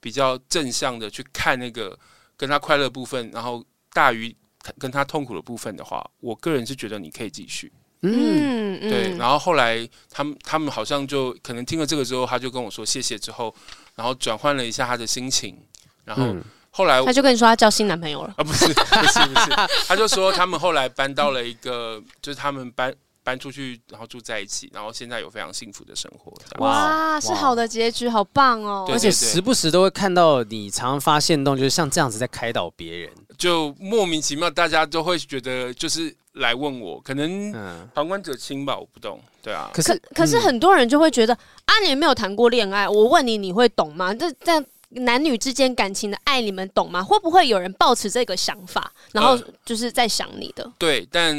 [0.00, 1.98] 比较正向的去看那个
[2.36, 4.34] 跟他快乐部分，然后大于
[4.78, 7.72] 跟他痛苦的部分的话，我个人是觉得你可以继续。
[8.02, 13.52] 嗯，嗯对，然后后来他们他们好像就可能听了这个之后，他就跟我说谢谢之后，
[13.94, 15.58] 然后转换了一下他的心情，
[16.04, 18.34] 然后嗯后来他就跟你说他交新男朋友了。
[18.36, 19.50] 啊，不是不是不是，
[19.88, 22.94] 他就说他们后来搬到了一个，就是他们搬
[23.26, 26.32] 搬出去，然后住在一起，然后现在有非常幸福的生活。
[26.58, 28.88] 哇，是好的结局，好棒哦！
[28.88, 37.50] 而且时不时都会看到你常常发现动，就是像这样子在开导别人，就莫名其妙，大家都会觉得就是来问我，可能
[37.92, 39.20] 旁观者清吧，我不懂。
[39.42, 44.14] 对啊，可是可，是很多人就会觉得、嗯、啊，你没有谈过恋爱，我问你，你会懂吗？
[44.14, 47.02] 这这男女之间感情的爱，你们懂吗？
[47.02, 50.62] 会不会有人抱持这个想法，然后就是在想你的？
[50.62, 51.36] 呃、对，但。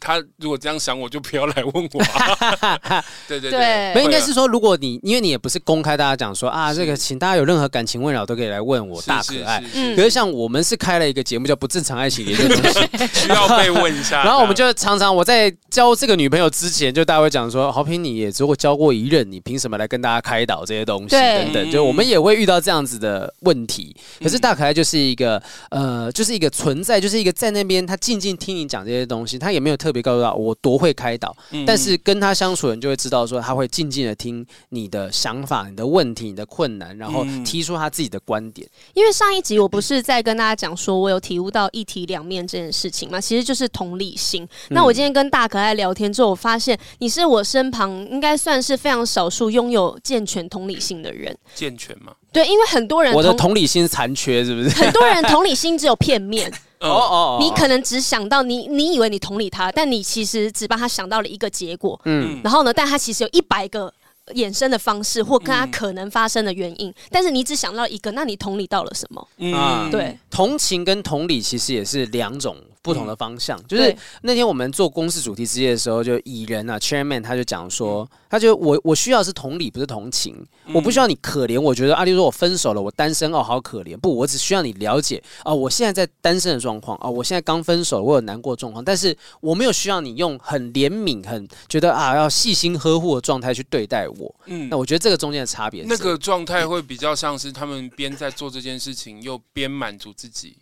[0.00, 3.04] 他如果这样想，我就不要来问我、啊。
[3.38, 9.62] 对对对，没应该是说，如果你因为你也不是公开，大家讲说啊，这个请大家有任何感情问扰都可以来问我，大可爱。
[9.94, 14.22] 可是像我们是开了一个节目叫《不正常爱情》的东西，需要被问一下。
[14.24, 21.70] 然后我们就常常我在交这个女朋友之前，就大家会讲说，豪平你也只不过交过一任，你凭什么来跟大家开导这些东西等等？
[21.70, 23.94] 就我们也会遇到这样子的问题。
[24.22, 25.40] 可是大可爱就是一个
[25.70, 29.90] 呃，就是一个存在，就是一个在那边他静静听你讲这些东西，他也没有特。
[29.90, 38.68] 别告诉他我多会开导，嗯、但是跟他相处的人就会知道说他会静静的听你的想法、你的问题、你的困难，然后提出他自己的观点。
[38.94, 44.48] 因为上一集我不是在跟大家讲说我有体悟到一体两面这件事情嘛，其实就是同理心。
[44.68, 51.36] 那我今天跟大可爱聊天之后，我发现你是我身旁应该算是非常少数拥有健全同理心的人。
[51.54, 52.12] 健全吗？
[52.32, 54.68] 对，因为很多人我的同理心残缺，是不是？
[54.70, 56.52] 很多人同理心只有片面。
[56.80, 62.00] 哦哦，你可能只想到你，你以为你同理他，但你其实只帮他想到了一个结果。
[62.06, 63.92] 嗯，然后呢，但他其实有一百个
[64.34, 69.28] 衍生的方式，或跟他可能发生的原因，但是你只想到一个，那你同理到了什么？
[69.36, 72.56] 嗯，对，同情跟同理其实也是两种。
[72.82, 80.34] 不同的方向，嗯、就是那天我们做公司主题之夜的时候，就蚁人啊，Chairman 他就讲说，嗯、他就我我需要的是同理，不是同情，
[80.66, 94.34] 嗯、我不需要你可怜，我觉得阿丽说我分手了，我单身哦，好可怜，不，我只需要你了解啊，我现在在单身的状况啊，我现在刚分手，我有难过状况，但是我没有需要你用很怜悯、很觉得啊要细心呵护的状态去对待我。
[94.46, 100.56] 嗯，那我觉得这个中间的差别，那个状态会比较像是他们边在做这件事情，又边满足自己。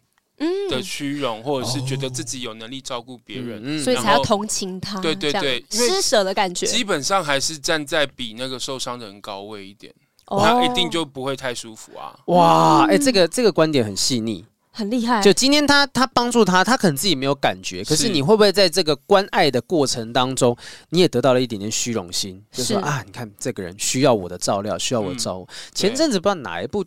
[0.70, 5.01] 的虚荣，或者是觉得自己有能力照顾别人，嗯、所以才要同情他。
[5.01, 9.92] 对对对，施舍的感觉，基本上还是站在比那个受伤的人高位一点，
[10.27, 12.14] 哦、他一定就不会太舒服啊。
[12.27, 15.20] 哇，哎、欸，这个这个观点很细腻，很厉害。
[15.20, 20.57] 就今天他他帮助他，他可能自己没有感觉，可是你会不会在这个关爱的过程当中，
[20.90, 22.40] 你也得到了一点点虚荣心？
[22.53, 25.44] 就是说啊，你看这个人需要我的照料，需要我的照顾。
[25.44, 26.85] 嗯、前阵子不知道哪一部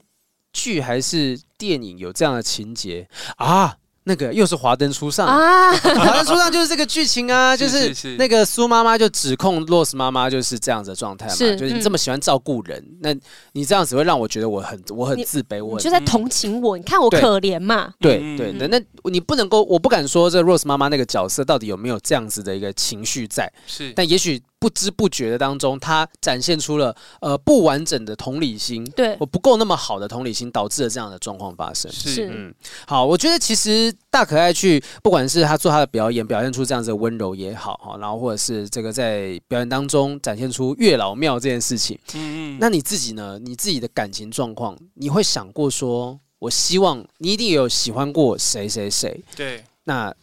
[0.53, 3.75] 剧还是电影有这样的情节啊？
[4.03, 5.71] 那个又是华灯初上啊！
[5.73, 13.13] 华灯初上 就是这个剧情啊，就是那个苏妈妈就指控 Rose 妈妈就是这样子的状态嘛，是就是你这么喜欢照顾人，嗯、那
[13.51, 17.93] 你这样子会让我觉得我很我很自卑，我你就在同情我，你看我可怜嘛？
[17.99, 24.41] 对对对，那你不能够，我不敢说这 Rose 妈妈那个角色到底有没有这样子的一个情绪在，是，但也许。
[24.61, 31.91] 不知不觉的当中，他展现出了呃不完整的同理心，对，我不够那么好的同理心，导致了这样的状况发生。
[31.91, 32.53] 是，嗯，
[32.85, 43.39] 好，我觉得其实大可爱去，不管是他做他的表演，表现出这样子的温柔也好，哈，然后或者是这个在表演当中展现出月老庙这件事情，嗯嗯，那你自己呢？
[43.39, 49.23] 你自己的感情状况，你会想过说，我希望你一定有喜欢过谁谁谁？
[49.35, 50.13] 对，那。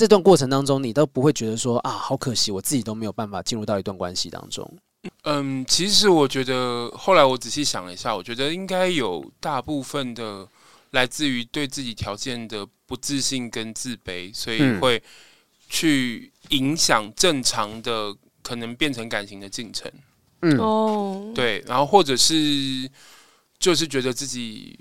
[0.00, 4.66] 这段过程当中，你都不会觉得说啊，好可惜，我自己都没有办法进入到一段关系当中。
[5.24, 10.48] 嗯，其实我觉得，后来我仔细想了一下，我觉得应该有大部分的
[10.92, 15.02] 来自于对自己条件的不自信跟自卑，所以会
[15.68, 19.92] 去影响正常的可能变成感情的进程。
[20.40, 22.90] 嗯，哦，对，然后或者是
[23.58, 24.80] 就是觉得自己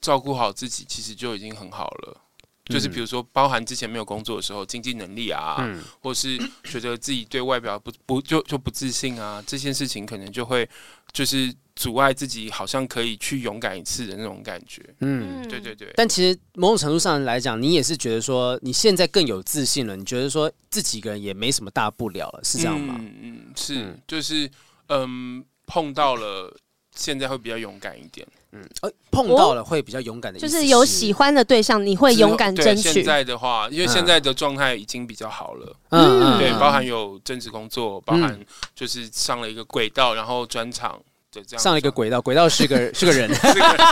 [0.00, 2.20] 照顾好自己，其实就已经很好了。
[2.66, 10.68] 就是比如说，包含之前没有工作的时候，经济能力啊，嗯、或是觉得自己对外表不不就就不自信啊，这些事情可能就会
[11.12, 14.82] 就是阻碍自己，好像可以去勇敢一次的那种感觉。
[15.00, 15.92] 嗯，对对对。
[15.94, 22.96] 但其实某种程度上来讲，你也是觉得说你现在更有自信了，你觉得说自己一个人也没什么大不了了，是这样吗？
[22.98, 24.50] 嗯嗯，是，嗯、就是
[24.88, 26.52] 嗯，碰到了，
[26.96, 28.26] 现在会比较勇敢一点。
[28.56, 32.92] 嗯，碰到了会比较勇敢的，就是有喜欢的对象，你会勇敢争取。
[32.92, 38.38] 现在的话，因为现在的状态已经比较好了，嗯，对，包含有正职工作，包含
[38.74, 41.00] 就是上了一个轨道，然后专场
[41.36, 43.30] 就这样上了一个轨道，轨道是个是个人，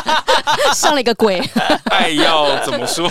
[0.74, 1.38] 上了一个轨，
[1.90, 3.10] 爱要怎么说？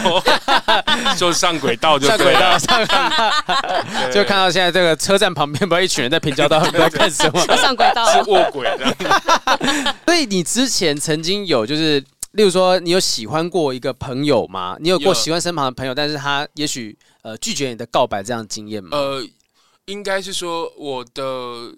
[1.15, 7.39] 就上轨道就对了，上轨道，就看到现在这个车站旁边，不知道一群人在平交道，在干什么？
[7.57, 9.95] 上轨道，是卧轨的。
[10.05, 11.99] 所以你之前曾经有就是，
[12.31, 14.75] 例如说，你有喜欢过一个朋友吗？
[14.79, 18.89] 你有过喜欢身旁的朋友，但是他也许呃拒绝你的告白这样的经验吗？
[18.97, 19.23] 呃，
[19.85, 21.23] 应该是说我的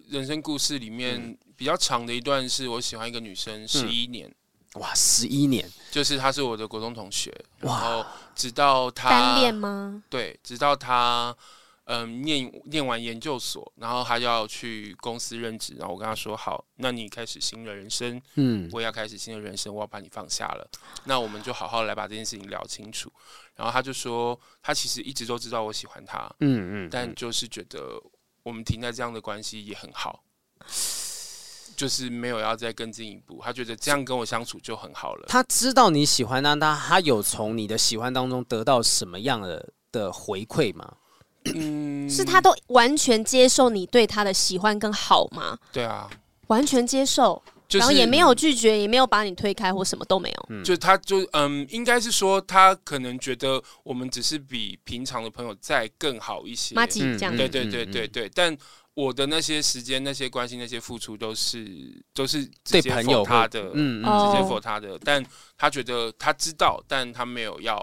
[0.10, 4.34] 人生故事里面比较长的一段，是我喜欢一个女生十一年。
[4.76, 10.04] 哇，十一年，就是她是我的国中同学，然后直到她单恋吗？
[10.10, 11.34] 对，直到她
[11.86, 20.70] 嗯念念完研究所，然后她要去公司任职，然后我跟她说好，那你开始新的人生，嗯，我也要开始新的人生，我要把你放下了，
[21.06, 23.10] 那我们就好好来把这件事情聊清楚。
[23.56, 27.98] 然后她就说，她其实一直都知道我喜欢她，嗯嗯，但就是觉得
[28.44, 30.22] 我们停在这样的关系也很好。
[31.76, 35.26] 就是没有要再更进一步，他觉得这样跟我相处就很好了。
[35.28, 40.94] 他知道你喜欢他，他他有从你的喜欢当中得到什么样的的回馈吗？
[41.54, 45.58] 嗯，是他都完全接受你对他的喜欢跟好吗？
[45.72, 46.10] 对啊，
[46.48, 50.45] 完全接受，就是、然后也没有拒绝，也没有把你推开或什么都没有。
[50.49, 56.75] 嗯、就他就嗯，应该是说他可能觉得我们只是比平常的朋友再更好一些，
[57.17, 57.36] 这样。
[57.36, 58.58] 对对对对对，但。
[58.95, 61.67] 我的那些时间、那些关心、那些付出，都是
[62.13, 64.97] 都是直接 for 他的，嗯，直接 for 他的。
[65.04, 65.21] 但
[65.58, 67.78] 他觉得他知道，但他没有要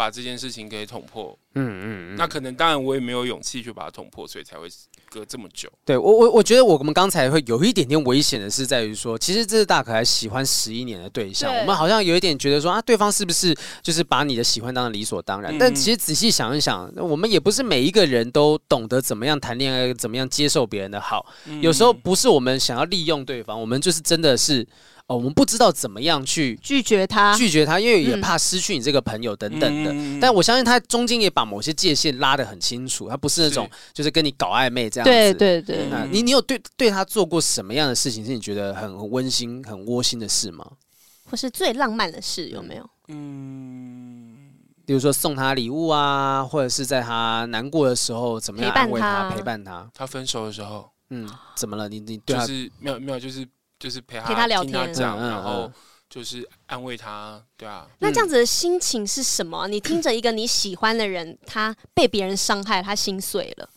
[0.00, 1.38] 把这件事情给捅破。
[1.56, 4.66] 嗯嗯，那可能当然我也没有勇气去把它捅破，所以才会
[5.10, 5.68] 隔这么久。
[5.84, 15.54] 对我我我觉得我们刚才会有一点点危险的是在于说，其实这是大可还喜欢十一年的对象，对我们好像有一点觉得说啊，对方是不是就是把你的喜欢当成理所当然？
[15.54, 21.26] 嗯、但其实仔细想一想，我们也不是每一个人都懂得怎么样谈恋爱，怎么样接受别人的好。
[21.44, 24.66] 嗯、有时候不是我们想要利用对方，我们就是真的是。
[25.10, 29.90] 哦，我们不知道怎么样去拒绝他，拒绝他，因为也怕失去你这个朋友等等的。
[29.92, 35.10] 嗯、但我相信他中间也把某些界限拉得很清楚，他不是那种就是跟你搞暧昧这样子。
[35.10, 40.64] 对对对，那你你有对对他做过什么样的事情是你觉得很温馨、很窝心的事吗？
[41.28, 42.88] 或是最浪漫的事有没有？
[43.08, 44.36] 嗯，
[44.86, 49.90] 比如说送他礼物啊，或者是在他难过的时候怎么样安慰他、陪伴他。
[49.92, 51.88] 他分手的时候，嗯，怎么了？
[51.88, 53.44] 你你对就是没有没有就是。
[53.80, 55.72] 就是陪他陪他聊天，这样，然后
[56.08, 57.88] 就是安慰他，对啊。
[57.98, 59.66] 那这样子的心情是什么？
[59.66, 63.68] 你听着一个你喜欢的人，他被别人伤害，他心碎了，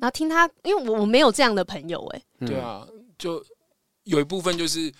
[0.00, 3.42] 然后听他，因为我我没有这样的朋友，哎，对啊，就
[4.04, 4.92] 有一部分就是。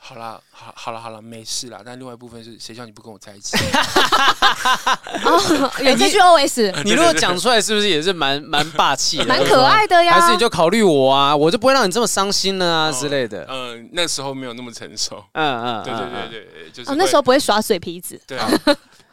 [0.00, 1.80] 好啦，好，好了，好了，没事啦。
[1.84, 3.56] 但另外一部分是谁叫你不跟我在一起？
[5.24, 10.14] 哦，有这句 OS，你如果讲出来，是不是也是蛮蛮霸气的，蛮可爱的呀？
[10.14, 11.34] 还是你就考虑我啊？
[11.36, 13.44] 我就不会让你这么伤心了啊之类的。
[13.50, 15.22] 嗯，那时候没有那么成熟。
[15.32, 16.90] 嗯嗯，对对对对，就是。
[16.90, 18.18] 哦，那时候不会耍水皮子。
[18.26, 18.48] 对 啊。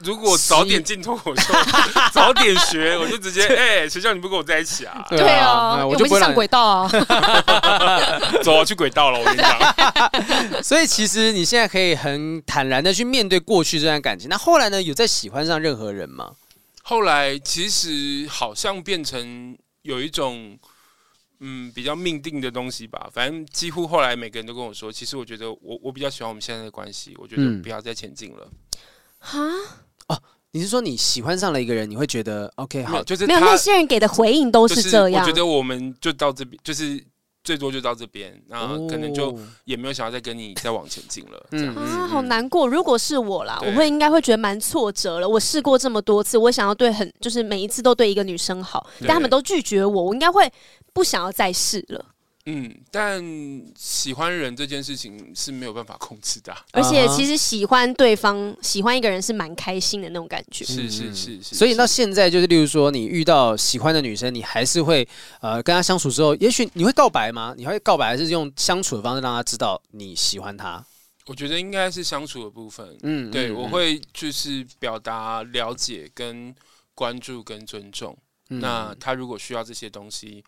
[0.05, 1.53] 如果早点进脱口秀，
[2.13, 5.05] 早点学，我就直接 哎，谁叫你不跟我在一起啊？
[5.09, 6.87] 对啊，我就不会上轨道啊。
[8.43, 10.63] 走啊，去轨道了，我跟你讲。
[10.63, 14.29] 所以其实你现在可以很坦然的去面对过去这段感情。
[14.29, 14.81] 那后来呢？
[14.81, 16.33] 有再喜欢上任何人吗？
[16.83, 20.55] 后来其实好像变成有一种
[21.39, 23.09] 嗯比较命定的东西吧。
[23.11, 28.47] 反正几乎后来每个人都跟我说，其实我觉得我我比较喜欢我们现在的关系，我觉得不要再前进了。
[29.17, 29.39] 哈？
[30.07, 30.17] 哦，
[30.51, 33.03] 你是说你喜欢上了一个人，你会觉得 OK 好？
[33.03, 35.23] 就是没有那些人给的回应都是这样。
[35.23, 37.03] 我觉得我们就到这边，就是
[37.43, 41.45] 最多就到这边，然后可能就也没有想要再跟你再往前进了。
[41.51, 42.67] 这样子啊，好难过。
[42.67, 45.27] 如果是我啦，我会应该会觉得蛮挫折了。
[45.27, 50.51] 我试过这么多次，我想要对很就是每一次都对一个女生好，但他们都拒绝我，我应该会
[50.93, 52.05] 不想要再试了。
[52.47, 53.23] 嗯，但
[53.75, 60.63] 喜欢人这件事情是没有办法控制的，啊，而且其实喜欢对方，喜欢一个人是蛮开心的那种感觉。
[60.63, 61.55] 是是是是。
[61.55, 65.08] 所以到现在，就是例如说，你遇到喜欢的女生，你还是会
[65.41, 67.55] 呃跟她相处之后，也许你会告白吗？
[67.58, 70.86] 你会告白，还是用相处的方式让她知道你喜欢她？
[71.25, 72.95] 我觉得应该是相处的部分。
[73.01, 76.53] 嗯，对，嗯、我会就是表达了解、跟
[76.93, 78.15] 关注、跟尊重。
[78.51, 80.43] 嗯、那她如果需要这些东西。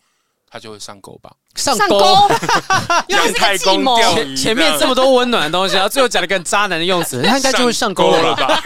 [0.50, 2.28] 他就会上钩吧，上钩，
[3.08, 3.96] 因为是个计谋。
[4.00, 8.46] 前前面这么多温暖的东西，然后最后讲了个渣男的用词，他应该就会上钩了吧？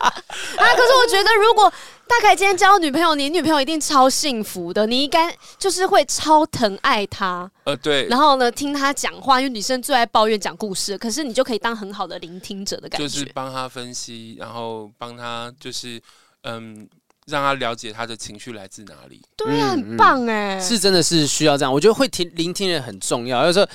[0.56, 0.64] 啊！
[0.74, 1.70] 可是我觉得，如果
[2.06, 7.50] 大概今天交女朋友，你女朋友一定超幸福的，你应该就是会超疼爱她。
[7.64, 8.06] 呃，对。
[8.08, 16.00] 然后呢，听她讲话，因为女生最爱抱怨讲故事，可是你就可以当很好的聆听者的感觉，就是帮她分析，然后帮她就是
[16.42, 16.88] 嗯。
[17.30, 21.72] 让他了解他的情绪来自哪里，对啊，很棒哎、嗯，是真的是需要这样。
[21.72, 23.46] 我觉得会听聆听人很重要。
[23.46, 23.66] 有时候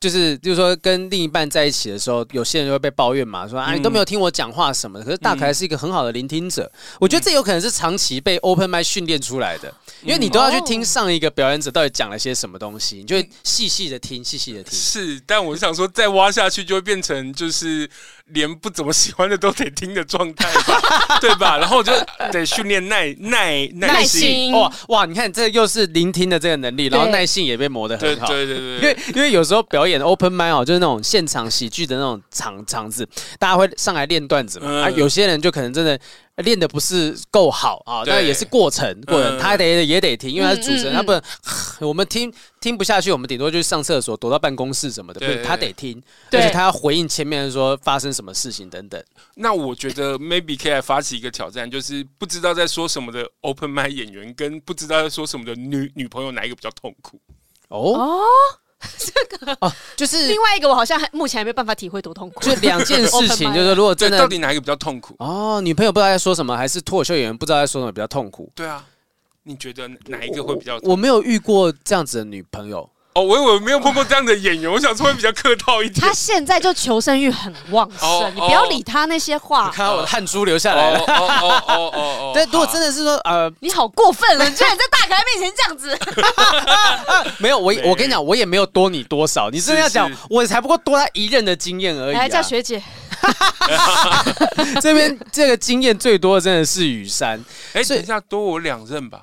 [0.00, 5.04] 就是，就是说跟另一半在一起的时候，有些人就会被抱怨嘛，说啊你都没有听我讲话什么的。
[5.04, 9.72] 可是大可爱是一个很好的聆听者，我觉得这有可能是长期被 open mic 训练出来的，
[10.02, 14.78] 因为你都要去听上一个表演者到底讲了些什么东西，你就会细细的听，细细的听。
[14.78, 17.88] 是，但我想说，再挖下去就会变成就是
[18.32, 21.56] 连不怎么喜欢的都得听的状态吧，对吧？
[21.60, 21.92] 然后我就
[22.32, 24.52] 得训练耐耐耐心。
[24.52, 28.26] 哇哇，你看这又是聆听的这个能力，然后耐性也被磨得很好。
[28.26, 33.06] 对对对对，因为因为有时候表演 open m i d 哦，就是那种现场喜剧的那种场场子，
[33.38, 34.70] 大家会上来练段子嘛。
[34.82, 35.98] 啊，有些人就可能真的。
[36.36, 41.22] 练的不是够好啊，那也是过程，过程他得也得听，因为他是主持人，他不能
[41.80, 49.02] 我们听听不下去，我们顶多就上厕所，躲到办公室什么的，不是他得听，而且他要回应前面说发生什么事情等等。
[49.36, 57.20] 那我觉得 maybe 可以来发起一个挑战，就是不知道在说什么的 open mic 演员跟不知道在说什么的女女朋友哪一个比较痛苦？
[57.68, 58.00] 哦。
[58.98, 62.40] 这个哦，就是另外一个，我好像还目前还没有办法体会多痛苦。
[62.40, 65.14] 就两件事情，就是如果真的到底哪一个比较痛苦？
[65.18, 68.50] 哦，女朋友不知道在说什么，还是脱口秀演员不知道在说什么比较痛苦？
[68.54, 68.84] 对啊，
[69.42, 70.90] 你觉得哪一个会比较痛苦？
[70.90, 72.88] 我没有遇过这样子的女朋友。
[73.14, 76.00] 哦，我以为没有碰过这样的演员，我想说会比较客套一点。
[76.04, 79.70] 他现在就求生欲很旺盛，你不要理他那些话。
[79.70, 80.98] 看到我的汗珠流下来了。
[80.98, 82.32] 哦哦哦哦哦。
[82.34, 85.96] 但如果真的是说，呃，你好过分了，你居然在大可爱面前这样子。
[87.38, 89.48] 没有，我我跟你讲，我也没有多你多少。
[89.48, 92.14] 你真的要讲，我才不过多他一任的经验而已。
[92.16, 92.82] 来叫学姐。
[94.82, 97.40] 这边这个经验最多的真的是雨山。
[97.74, 99.20] 哎，等一下，多我两任吧。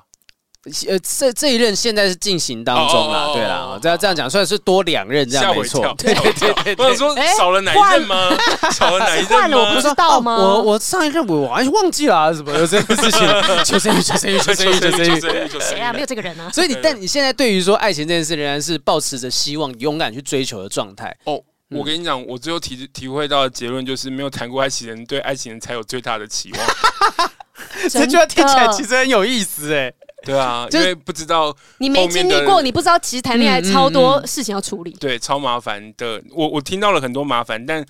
[0.88, 5.92] 呃，这这一任现在是进行当中啦，对啦，这样这样讲，算是多两任这样没错。
[5.98, 8.30] 对对对对，我说 少了哪一任吗？
[8.70, 9.52] 少了哪一任？
[9.58, 10.36] 我不知道吗？
[10.36, 13.20] 我我上一任我完全忘记了，什么有这个事情？
[13.64, 15.92] 求生欲，求生欲，求生欲，求生欲，谁啊？
[15.92, 16.48] 没有这个人啊。
[16.52, 21.12] 所以你，但你现在对于说爱情这件事，仍然是抱持着希望、勇敢去追求的状态。
[21.24, 27.28] 哦，我跟你讲，我最后体体会到的结论就是，没有谈过爱情的人，对爱情人才有最大的期望。
[27.90, 29.92] 这句话听起来其实很有意思，哎。
[30.26, 36.22] 对啊，因为不知道你没经历过，你不知道其实谈恋爱超多事情要处理，嗯嗯嗯、对，超麻烦的。
[36.30, 37.84] 我我听到了很多麻烦，但。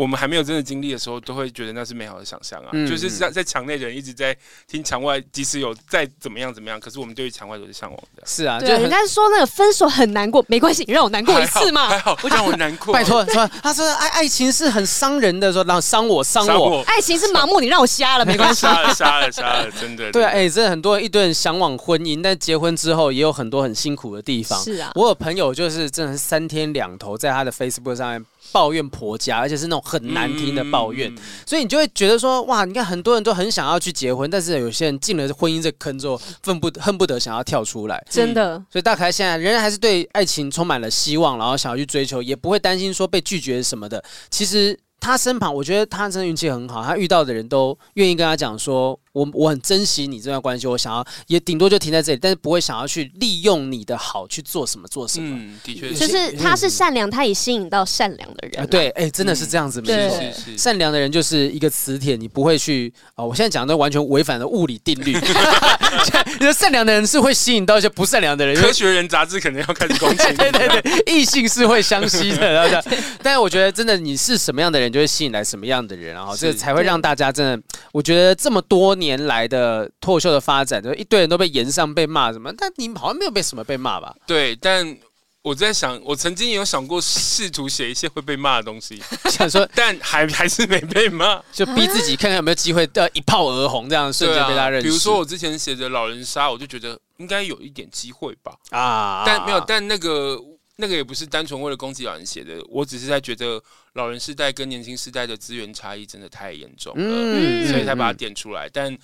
[0.00, 2.68] 我们还没有真的经历的时候，都会觉得那是美好的想象啊。
[2.72, 4.34] 嗯、就是在在墙内的人一直在
[4.66, 8.22] 听墙外，即使有再怎么样怎么样，可是我们对于墙外都是向往的。
[8.24, 11.88] 是啊，对，人家说那个分手很难过，没关系，你让我难过一次嘛。
[11.90, 12.94] 还 好，不让我难过。
[12.94, 16.78] 拜托，说他说爱爱情是很伤人的，说让伤我伤我。
[16.78, 18.62] 我 爱情是盲目，你让我瞎了没关系。
[18.66, 20.10] 瞎了瞎了瞎了，真的。
[20.10, 24.58] 对啊，哎，真的很多人一堆人向往婚姻，但结婚之后也有很多很辛苦的地方。
[24.64, 28.24] 是啊，我有朋友就是真的是三天两头在他的 Facebook 上面。
[28.52, 38.62] 抱怨婆家，而且是那种很难听的抱怨，嗯、所以你就会觉得说，哇，你看很多人都很想要去结婚，但是有些人进了婚姻这坑之后，恨不恨不得想要跳出来，真的。
[38.70, 44.02] 所以大可爱现在仍然还是对爱情充满了希望，然后想要去追求，也不会担心说被拒绝什么的。
[44.30, 48.98] 其实他身旁，我觉得他真的运气很好，他遇到的人都愿意跟他讲说。
[49.12, 55.36] 我我很珍惜你这段关系，我想要也顶多就停在这里，但是不会想要去利用你的好去做什么做什么。
[55.36, 58.64] 嗯，的确，就是他是善良，他也吸引到善良的人。
[58.68, 60.56] 对，哎，真的是这样子，没错。
[60.56, 63.24] 善良的人就是一个磁铁，你不会去啊。
[63.24, 65.12] 我现在讲的完全违反了物理定律。
[66.40, 68.56] 你说善良的人是会吸引到一些不善良的人。
[68.56, 70.16] 科学人杂志可能要开始攻击。
[70.36, 72.90] 对对对，异性是会相吸的，然后
[73.22, 77.62] 但是我觉得真的你是什么样的人，就会吸引来什么样的人，然后这才会让大家真的，
[77.92, 84.14] 我觉得这么多年来的脱口秀的发展，就一堆人都被言上被骂什么，但你好像没有被什么被骂吧？
[84.26, 84.96] 对，但
[85.42, 94.86] 我在想，我曾经也有想过试图写一些会被骂的东西，想说， 但还还是没被骂，就逼自己看看有没有机会的一炮而红，这样瞬间被他认识。
[94.86, 98.54] 比如说我之前写的老人杀，我就觉得应该有一点机会吧。
[98.70, 100.38] 啊，但没有，但那个
[100.76, 103.62] 那个也不是单纯为了攻击老人写的，我只是在觉得。
[103.94, 108.68] 老人世代跟年轻世代的资源差异真的太严重了，嗯、所以才把它点出来。
[108.68, 108.98] 嗯、但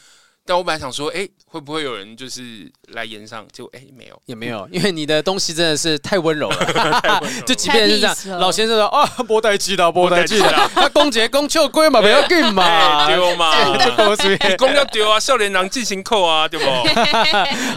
[0.46, 3.44] 但我本来想说，哎、欸，会不会有人就是来演上？
[3.52, 6.56] 就哎、欸，没有，也没有， 因为你的东西真的是太温柔了。
[7.44, 13.52] 就即便是这样，老先生说啊， 波带气的，波带气的，他公节公秋归嘛，不要紧嘛，丢嘛，
[14.56, 16.66] 公要丢啊，少年郎进行扣啊，对不？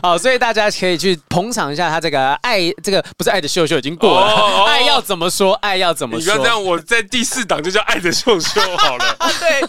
[0.03, 6.19] 好，所以大家可以去捧场一下他这个爱，这个不是爱的秀秀已经过了，爱要怎么说，爱要怎么说？
[6.19, 9.17] 你不要这样，我在第四档就叫爱的秀秀好了。
[9.39, 9.61] 对，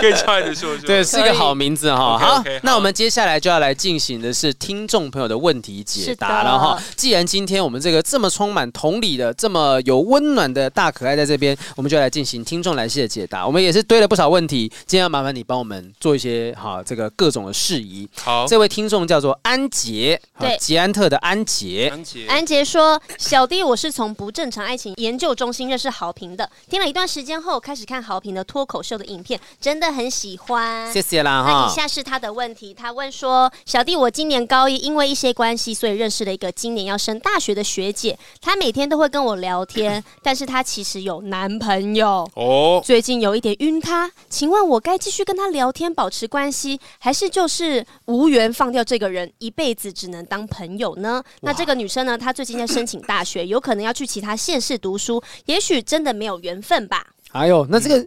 [0.00, 2.17] 可以叫爱的秀秀，对，是一个好名字哈。
[2.18, 6.82] 好，那我们接下来就要来进行的是听众朋友的问题解答了哈。
[6.96, 13.46] 既然今天我们这个这么充满同理的、这么有温暖的大可爱在这边，我们就来进行听众来信的解答。
[13.46, 18.08] 我们也是堆了不少问题，今天要麻烦你帮我们做一些哈这个各种的事宜。
[18.22, 21.88] 好，这位听众叫做安杰，对，吉安特的安杰。
[21.92, 30.92] 安杰，安杰说：“小弟，我是从不正常爱情研究中心认识豪平的，听了一段时间后，开始看豪平的脱口秀的影片，真的很喜欢。
[30.92, 31.68] 谢谢啦哈。
[31.70, 32.07] 以下是。
[32.08, 38.18] 他的问题，他问说：“小弟，我今年高一，因为一些关系，所以认识了一个今年要升大学的学姐。
[38.40, 42.80] 她每天都会跟我聊天， 但是她其实有男朋友哦。
[42.82, 51.22] 最近有一点晕她，请问我该继续跟她聊天保持关系，还是就是无缘放掉这个人，一辈子只能当朋友呢？
[51.42, 52.16] 那这个女生呢？
[52.16, 58.06] 她最近在申请大学，有可能要去其他县市读书，也许真的没有缘分吧。”哎呦，那这个、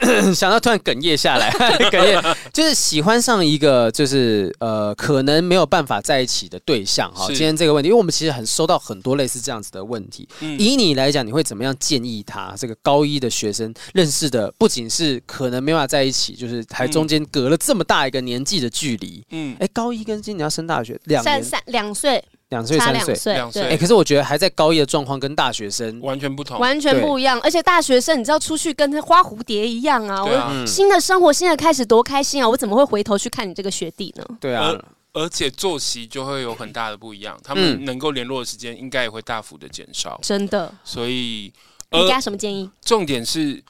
[0.00, 1.50] 嗯、 想到突然哽咽下来，
[1.90, 7.26] 哽咽就是喜欢上一个就是呃可能没有办法在一起的对象哈。
[7.28, 10.28] 今天这个问题，因为我们其实很收到很多类似这样子的问题。
[10.40, 19.24] 嗯、以你来讲，你会怎么样建议他这个高一的学生认识的不仅是可能没办法在一起，就是还中间隔了这么大一个年纪的距离。
[19.30, 22.22] 嗯，哎，高一跟今年要升大学两年，三两岁。
[22.50, 23.62] 两岁三岁，两岁。
[23.62, 27.40] 哎，可是我觉得还在高一的状况跟大学生完全不同，完全不一样。
[27.40, 30.24] 而且大学生，你知道出去跟花蝴蝶一样啊！
[30.24, 32.48] 我新的生活，新的开始，多开心啊！
[32.48, 34.24] 我怎么会回头去看你这个学弟呢？
[34.40, 34.74] 对啊，
[35.12, 40.18] 而且作息就会有很大的不一样，他们能够联络的时间应该也会大幅的减少。
[40.22, 40.72] 真的。
[40.84, 41.52] 所以
[41.92, 42.68] 你给他什么建议？
[42.82, 43.62] 重点是。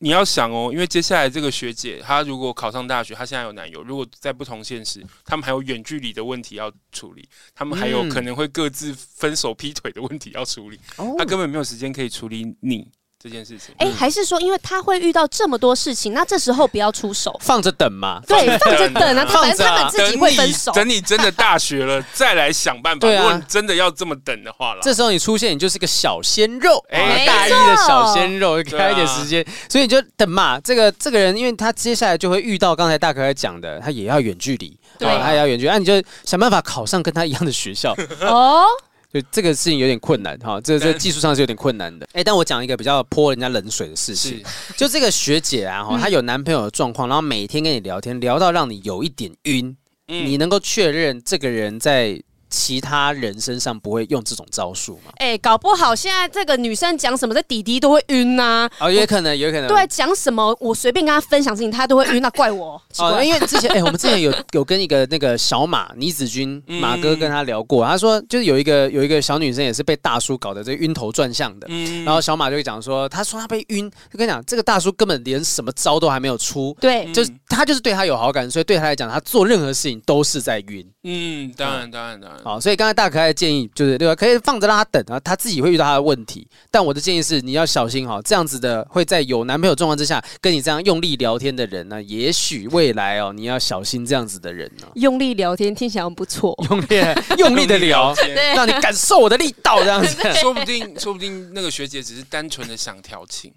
[0.00, 10.78] 你要想哦，因为接下来这个学姐，她如果考上大学，她现在有男友，如果在不同现实，他们还有远距离的问题要处理，他们还有可能会各自分手劈腿的问题要处理，
[11.18, 12.88] 她根本没有时间可以处理你。
[13.20, 18.20] 这件事情，哎，还是说，因为他会遇到这么多事情，那这时候不要出手，放着等嘛？
[18.28, 19.16] 对，放着等。
[19.16, 20.70] 啊，反正他们自己会分手。
[20.70, 23.08] 等你真的大学了， 再来想办法。
[23.08, 30.60] 如果你真的要这么等的话了，这时候你出现，你就是个小鲜肉，哎，大一的小鲜肉，给他一点时间，所以你就等嘛。
[30.60, 37.92] 这个这个人，因为他接下来就会遇到刚才大可在讲的，他也要远距离，对，他也要远距离，那你就想办法考上跟他一样的学校。
[38.20, 38.64] 哦。
[39.12, 42.06] 就这个事情有点困难哈，这这技术上是有点困难的。
[42.12, 44.42] 哎，但我讲一个比较泼人家冷水的事情，
[44.76, 52.22] 就这个学姐啊，哈，她有男朋友的状况，然后每天跟你聊天，聊到让你有一点晕，你能够确认这个人在。
[52.50, 55.12] 其他人身上不会用这种招数吗？
[55.16, 58.86] 哎、欸，搞不好现在这个女生讲什么，这弟弟都会晕呐、啊。
[58.86, 59.68] 哦，也可能，也可能。
[59.68, 62.80] 对，讲什么，我随便跟他分享事情，他都会晕，那怪我。
[62.98, 71.66] 哦，因为之前，哎、欸，我们之前有有跟一个那个小马倪子君马哥跟他聊过，他说就是有一个有一个小女生也是被大叔搞得这晕头转向的。
[71.70, 72.04] 嗯。
[72.04, 76.76] 然后小马就会讲说，他说他被晕，就跟你讲，这个大叔根本连什么招都还没有出。
[76.80, 77.10] 对。
[77.12, 80.86] 就是他就是对他有好感，所以对他来讲，他做任何事情都是在晕。
[81.02, 82.40] 嗯，当然，当然，当然。
[82.42, 83.18] 好，所以刚才大可。
[83.18, 84.14] 爱的建议就是对吧？
[84.14, 86.46] 可以放着让他等啊，他自己会遇到他的问题。
[86.70, 94.86] 但我的建议是，你要小心哈，这样子的会在有男朋友状况之下跟你这样用力聊天的人呢，也许未来哦，你要小心这样子的人呢。
[94.94, 96.86] 用力聊天听起来很不错，用力
[97.38, 98.14] 用力的聊，
[98.54, 103.52] 让你感受我的力道，这样子， 说不定说不定那个学姐只是单纯的想调情。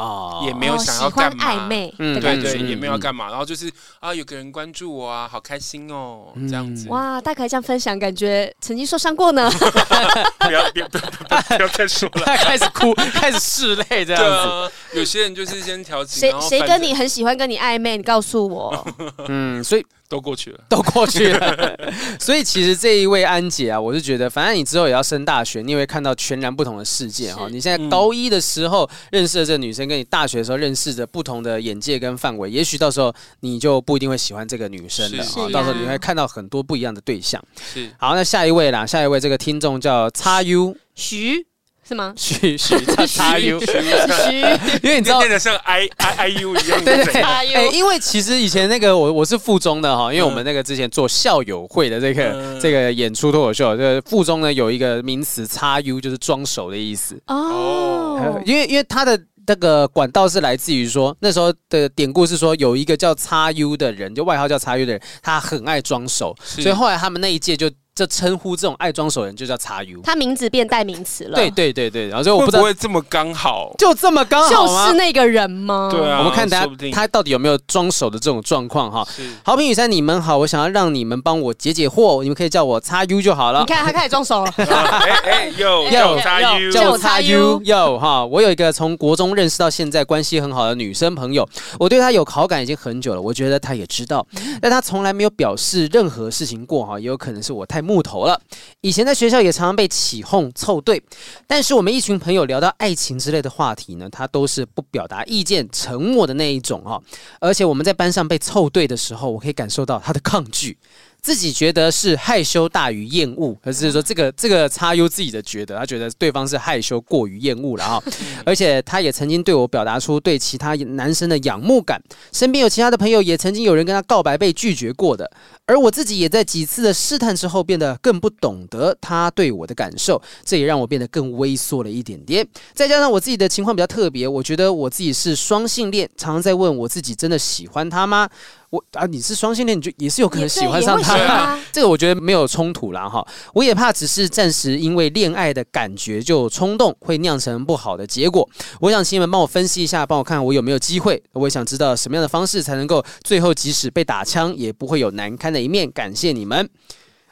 [0.00, 6.88] 哦，也没有想要干嘛，暧昧，嗯，对对，也没有要干嘛，然后就是啊，有个人关注我啊，好开心哦，这样子。
[6.88, 9.50] 哇，大可这样分享，感觉曾经受伤过呢。
[10.40, 14.72] 不要，不要，不要，不要再说了， 开始哭，开始拭泪，这样子。
[14.98, 18.86] 有些人就是先调情，谁谁跟你很喜欢跟你暧昧，你告诉我。
[19.28, 19.84] 嗯，所以。
[20.10, 21.78] 都过去了，都过去了。
[22.18, 27.46] 所以其实这一位安姐啊，我是觉得，反正你之后也要升大学，你也会看到全然不同的世界哈。
[27.48, 35.24] 你现在高一的时候认识的这个女生，跟你大学的时候认识的不同的眼界跟范围，也许到时候你就不一定会喜欢这个女生了。
[35.24, 37.40] 哈，到时候你会看到很多不一样的对象。
[37.72, 41.46] 是，好，那下一位啦，下一位这个听众叫叉 U 徐。
[41.90, 42.14] 是吗？
[42.16, 43.66] 徐徐 叉叉 U，徐，
[44.80, 46.84] 因为你知道，变得像 I I I U 一样。
[46.84, 57.20] 对对对，哎，因为其实以前那个我我是附中的哈，因为我们那个之前做校友会的这个这个演出脱口秀，这个附中呢有一个名词叉 U，就是装熟的意思。
[57.26, 67.68] 哦，因为因为他的那个管道是来自于说那时候的典故是说有一个叫叉 U 的人，就外号叫叉 U 的人，他很爱装熟，所以后来他们那一届就。
[67.94, 71.36] 就称呼这种爱装熟人就叫叉 U，他名字变代名词了。
[71.36, 75.90] 对对对对，然后所以我不知道会不会这么刚好，就这么刚好就是那个人吗？
[75.92, 79.06] 对啊，我们看大家他到底有没有装熟的这种状况哈。
[79.42, 83.60] 好评雨山，你们好，我想要让你们帮我解解惑，你们可以叫我叉 U 就好了。
[83.60, 88.24] 你看他开始装熟了， 哎哎呦呦叉 U，叫我叉 U 呦哈。
[88.24, 91.46] 我有一个从国中认识到现在关系很好的女生朋友，
[91.78, 94.26] 我对她有好感已经很久了，我觉得她也知道，
[94.62, 98.40] 但她从来没有表示任何事情过哈，也有可能是我太木头了。
[98.82, 101.02] 以前在学校也常常被起哄凑对，
[101.48, 107.02] 但是我们一群朋友聊到爱情之类的话题呢，他都是不表达意见、沉默的那一种哈。
[107.40, 110.78] 而且我们在班上被凑对的时候，我可以感受到他的抗拒。
[111.22, 118.02] 自己觉得是害羞大于厌恶，而是说这个这个叉 U 自己的觉得，他觉得对方是害羞过于厌恶了哈，
[118.44, 122.02] 而且他也曾经对我表达出对其他男生的仰慕感，
[122.32, 125.30] 身边有其他的朋友也曾经有人跟他告白被拒绝过的，
[125.66, 132.46] 而我自己也在几次的试探之后变得更不懂得他对我的感受，这也让我变得更微缩了一点点。
[132.72, 138.28] 再加上我自己的情况比较特别，我觉得我自己是双性恋，常常在问我自己真的喜欢他吗？
[138.70, 143.26] 我啊，你是双性恋，你就也是有可能喜欢上他，啊、 这个我觉得没有冲突啦哈。
[143.52, 148.48] 我也怕只是暂时因为恋爱的感觉就冲动，会酿成不好的结果。
[148.80, 151.20] 我想请你们帮我分析一下，帮我看我有没有机会。
[151.32, 155.90] 我也想知道什么样的方式才能够最后即使被打枪也不会有难堪的一面。
[155.90, 156.70] 感谢你们。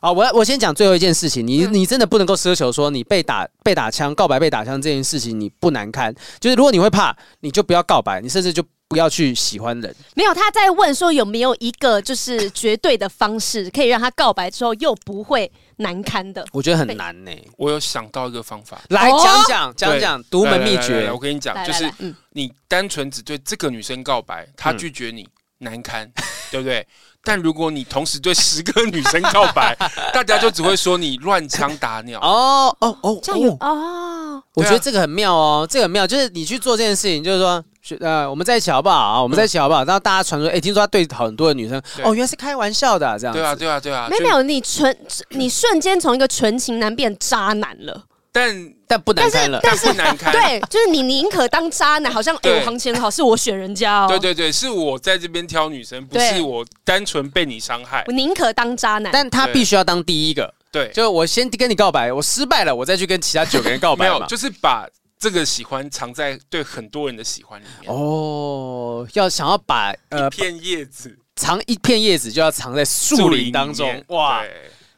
[0.00, 8.60] 好，我我先讲最后一件事情，你你真的不能够奢求说你被打被打枪告白被打枪这件事情你不难堪，就是如果你会怕，你就不要告白，你甚至就。
[8.88, 9.94] 不要去喜欢人。
[10.14, 16.44] 没有，他在问说有没有一个就是绝对的方式，可以让他告白之后又不会难堪的。
[16.52, 17.48] 我觉得很难呢、欸。
[17.58, 21.10] 我有想到一个方法，来讲讲讲讲独门秘诀。
[21.12, 21.90] 我跟你讲，就是
[22.30, 25.28] 你单纯只对这个女生告白，她拒绝你，
[25.58, 26.10] 难堪，
[26.50, 26.86] 对不对？
[27.28, 29.76] 但如果你同时对十个女生告白，
[30.14, 32.18] 大家就只会说你乱枪打鸟。
[32.20, 34.42] 哦哦哦，这样有哦。
[34.54, 37.62] 我觉得这个很妙哦，这个很妙，就是你去做这件事情，就是说。
[38.00, 39.22] 呃，我们在一起好不好啊？
[39.22, 39.82] 我们在一起好不好？
[39.82, 43.34] 然后大家传说，哎，听说他对很多的女生，哦，原来是开玩笑的，这样。
[43.34, 44.08] 对啊，对啊，对啊。
[44.10, 44.94] 没有没有，你纯
[45.30, 47.98] 你瞬间从一个纯情男变渣男了，
[48.32, 50.32] 但但不难看了，但是不 难看。
[50.32, 54.08] 对，就是你宁可当渣男，好像哎，我行情好，是我选人家哦。
[54.08, 58.04] 对对对，是我在这边挑女生，不是我单纯被你伤害。
[58.06, 60.52] 我宁可当渣男，但他必须要当第一个。
[60.70, 64.06] 对，就我先跟你告白，我失败了，我再去跟其他九个人告白。
[64.06, 64.86] 没有，就是把。
[65.20, 74.44] 这个喜欢藏在对很多人的喜欢里面哦，要想要把呃一片叶子藏一片叶子，就要藏在树林当中哇。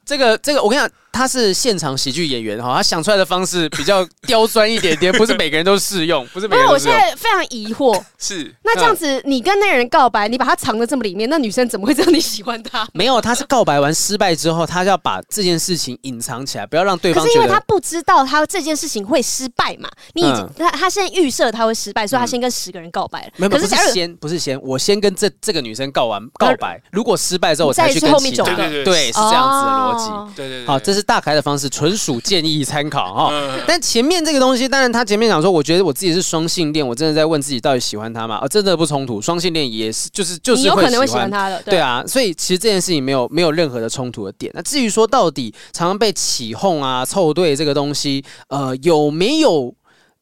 [0.04, 6.80] 这个这个，我跟你讲，他是现场喜剧演员哈，他想出来的方式比较刁钻一点点，不是每个人都适用，不是每个人都用。
[6.80, 12.86] 因为我现在非常疑惑，是那这样子，你跟那个人告白，你把他藏的这么里面，那女生怎么会知道你喜欢他？
[12.94, 17.22] 没有，他是告白完失败之后，他就要把这件事情隐藏起来，不要让对方。
[17.24, 23.48] 可是因为他不知道他这件事情会失败嘛，你已经他他现在预设他会失败，所以他先跟十个人告白了。
[23.48, 28.44] 可是先不是先，我先跟这这个女生告完告白，如果失败之后，我才去跟其他。
[28.84, 30.34] 对，是这样子的逻辑。
[30.36, 30.66] 对对对。
[30.66, 33.32] 好，这是大凯的方式，纯属建议参考哈。
[33.66, 38.36] 但前面这个东西，当然他前面讲说，我觉得我自己是双性恋，我真的在问自己到底喜欢他吗？
[38.36, 42.04] 啊，真的不冲突，双性恋也是，就是就是有可能会喜欢他的，对啊。
[42.06, 44.50] 所以其实这件事情没有没有任何的冲突的点。
[44.54, 49.74] 那至于说到底常常被起哄啊、凑对这个东西，呃，有没有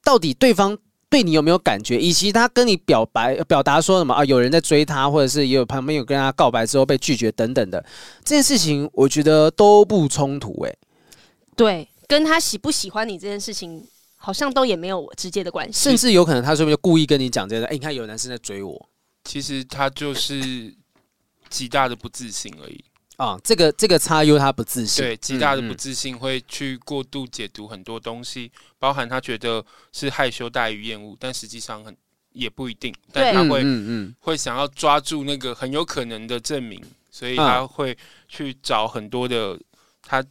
[0.04, 0.76] 到底对方？
[1.10, 1.98] 对你有没有感觉？
[1.98, 4.24] 以及他跟你表白、表达说什么啊？
[4.24, 7.82] 有人在追他，或者是也有旁边有跟他告白之后被拒绝等等的
[8.24, 10.52] 这件事情，我觉得都不冲突。
[10.64, 10.76] 哎，
[11.56, 13.82] 对，跟他喜不喜欢你这件事情，
[14.16, 15.82] 好像都也没有直接的关系。
[15.82, 17.66] 甚至有可能他是不是故意跟你讲这个。
[17.66, 18.88] 哎，你看有男生在追我，
[19.24, 20.74] 其实他就是
[21.48, 22.84] 极大的不自信而已。
[23.18, 31.96] 啊、哦，这个这个叉 U 他不自信，对，极大的不自信会去过度解读很多东西，包含他觉得是害羞大于厌恶，但实际上很
[32.32, 33.86] 也不一定，但他会嗯嗯。
[33.88, 37.98] 嗯会想要抓住那个很有可能的证明，所以他会
[38.28, 39.58] 去找很多的
[40.00, 40.24] 他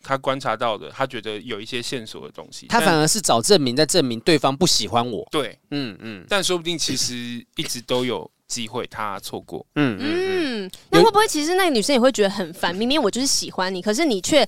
[0.00, 8.30] 他观察到的，他觉得有一些线索的东西，他反而是找证明，在证明对方不喜欢我，对，嗯嗯，但说不定其实一直都有。
[8.48, 12.74] 机会他错过，嗯嗯，那会不会其实那个女生也会觉得很烦？
[12.74, 14.46] 明明我就是喜欢你，可是你却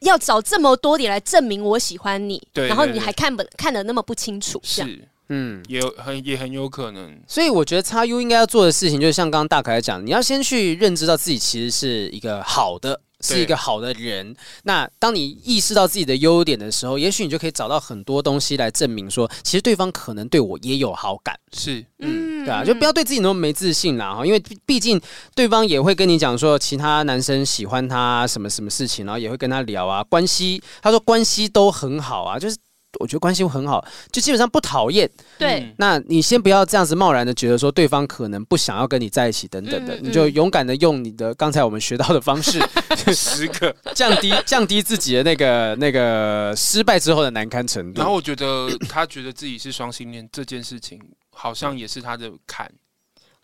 [0.00, 4.58] 要找这么多点来证明我喜欢你，对，然后你还看不看得那么不清楚？
[4.64, 7.20] 是，嗯，也有很也很有可能。
[7.28, 12.98] 所以我觉得叉 U 应该要做的事情，就是像刚刚大凯讲，你要先去认知到自己其实是一个好的。
[13.24, 14.36] 是一个好的人。
[14.64, 21.34] 那当你意识到自己的优点的时候，也许你就可以找到很多东西来证明说，其实对方可能对我也有好感。
[21.52, 25.00] 是，嗯，对啊，就不要对自己那么没自信啦哈，因为毕竟
[25.34, 32.56] 对方也会跟你讲说，其他男生喜欢他什么什么事情，然后也会跟他聊啊，关系，他说关系都很好啊，就是。
[33.00, 35.10] 我觉得关系很好，就基本上不讨厌。
[35.38, 42.60] 对，那你先不要这样子贸然的觉得说对方可能不想要跟你在一起等等的，嗯嗯、你就勇敢的用你的刚才我们学到的方式，
[43.14, 48.00] 十个降低降低自己的那个那个失败之后的难堪程度。
[48.00, 52.70] 然后我觉得他觉得自己是双性恋这件事情，好像也是他的坎。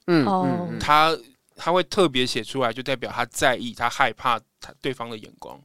[0.07, 1.17] 嗯，嗯，他
[1.57, 5.61] 他会特别写出来，就代表他在意，他害怕他对方的眼光。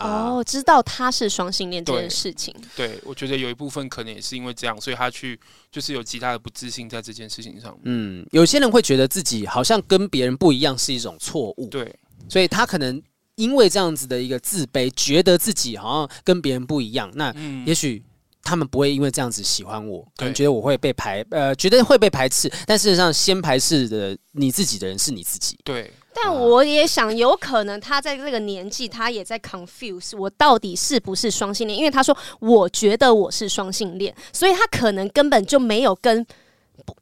[0.00, 2.54] 哦，知道他是双性恋这件事情。
[2.76, 5.38] 对，对，我觉得有一部分可能也是因为这样，所以他去
[5.70, 7.76] 就是有极大的不自信在这件事情上。
[7.84, 11.68] 嗯，有些人会觉得自己好像跟别人不一样是一种错误。
[11.68, 11.94] 对，
[12.28, 13.00] 所以他可能
[13.36, 17.34] 因为这样子的一个自卑，觉得自己好像跟别人不一样，那
[17.66, 18.02] 也许
[18.42, 22.50] 他们不会因为这样子喜欢我，可能觉得我会被排，呃，觉得会被排斥。
[22.66, 25.58] 但事实上，先排斥的你自己的人是你自己。
[25.64, 25.90] 对。
[26.12, 36.26] 但我也想，有可能他在这个年纪，他也在 confuse 我到底是不是双性恋，因为他说我觉得我是双性恋，所以他可能根本就没有跟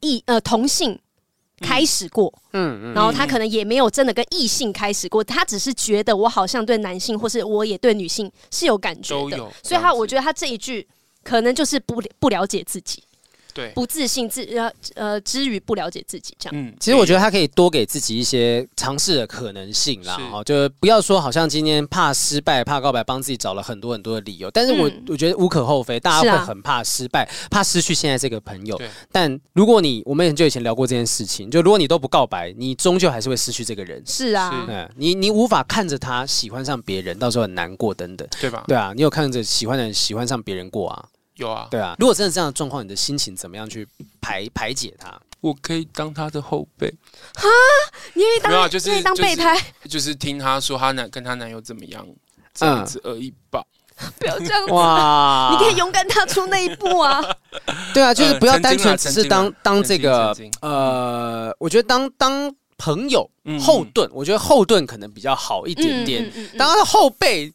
[0.01, 0.97] 异呃同性
[1.59, 10.87] 开始过，嗯嗯，然后他可能也没有真的跟异性开始过，他只是觉得我好像对男性或是我也对女性是有感觉的，所以他我觉得他这一句
[11.23, 13.03] 可能就是不不了解自己。
[13.59, 16.57] 对，不自信自呃呃，之余不了解自己这样。
[16.57, 24.49] 嗯，其实我觉得他可以多给自己一些尝试的可能性啦，哦，就不要说好像今天怕失败、怕告白，帮自己找了很多很多的理由。
[24.51, 28.79] 但是我、嗯、我觉得无可厚非，大家会很怕失败，啊、怕失去现在这个朋友。
[29.11, 34.01] 但如果你我们很久以前聊过这件事情，就如果你都不告白，你终究还是会失去这个人。
[34.05, 38.63] 是啊，嗯，你你无法看着他喜欢上别人，到时候很难过等等，对吧？
[38.67, 41.05] 对啊，你有看着喜欢的人喜欢上别人过啊？
[41.39, 41.95] 有啊，对啊。
[41.99, 43.87] 如果真的这样的状况，你的心情怎么样去
[44.21, 45.19] 排排解它？
[45.41, 46.89] 我可以当他的后辈。
[47.35, 47.47] 哈，
[48.13, 48.51] 你愿意当？
[48.51, 52.05] 没有、啊，就是愿意当备胎、就是，就是听他说他男跟他男友怎么样，
[52.53, 53.63] 这样子而已吧。
[54.17, 55.49] 不要这样子哇！
[55.55, 57.21] 你可以勇敢踏出那一步啊！
[57.93, 63.29] 对啊，就是不要单纯只是当当这个呃，我觉得当当朋友。
[63.59, 66.31] 后盾，我觉得后盾可能比较好一点点。
[66.55, 67.51] 当他的后背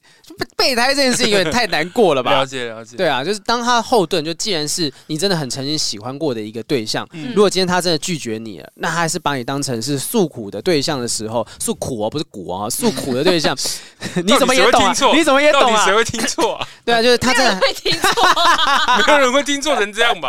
[0.57, 2.31] 备胎这件事情有点太难过了吧？
[2.33, 2.97] 了解了解。
[2.97, 13.57] 对啊，就是当他的后盾，就既然是你真的很曾经喜欢过的一个对象，如果今天他真的拒绝你了，那他还是把你当成是诉苦的对象的时候，诉苦哦，不是苦哦，诉苦的对象，
[14.25, 14.91] 你怎么也懂？
[15.15, 15.85] 你怎么也懂啊？
[15.85, 16.55] 谁会听错？
[16.55, 18.11] 啊 对啊，就是他真的会听错，
[19.07, 20.29] 没有人会听错成这样吧？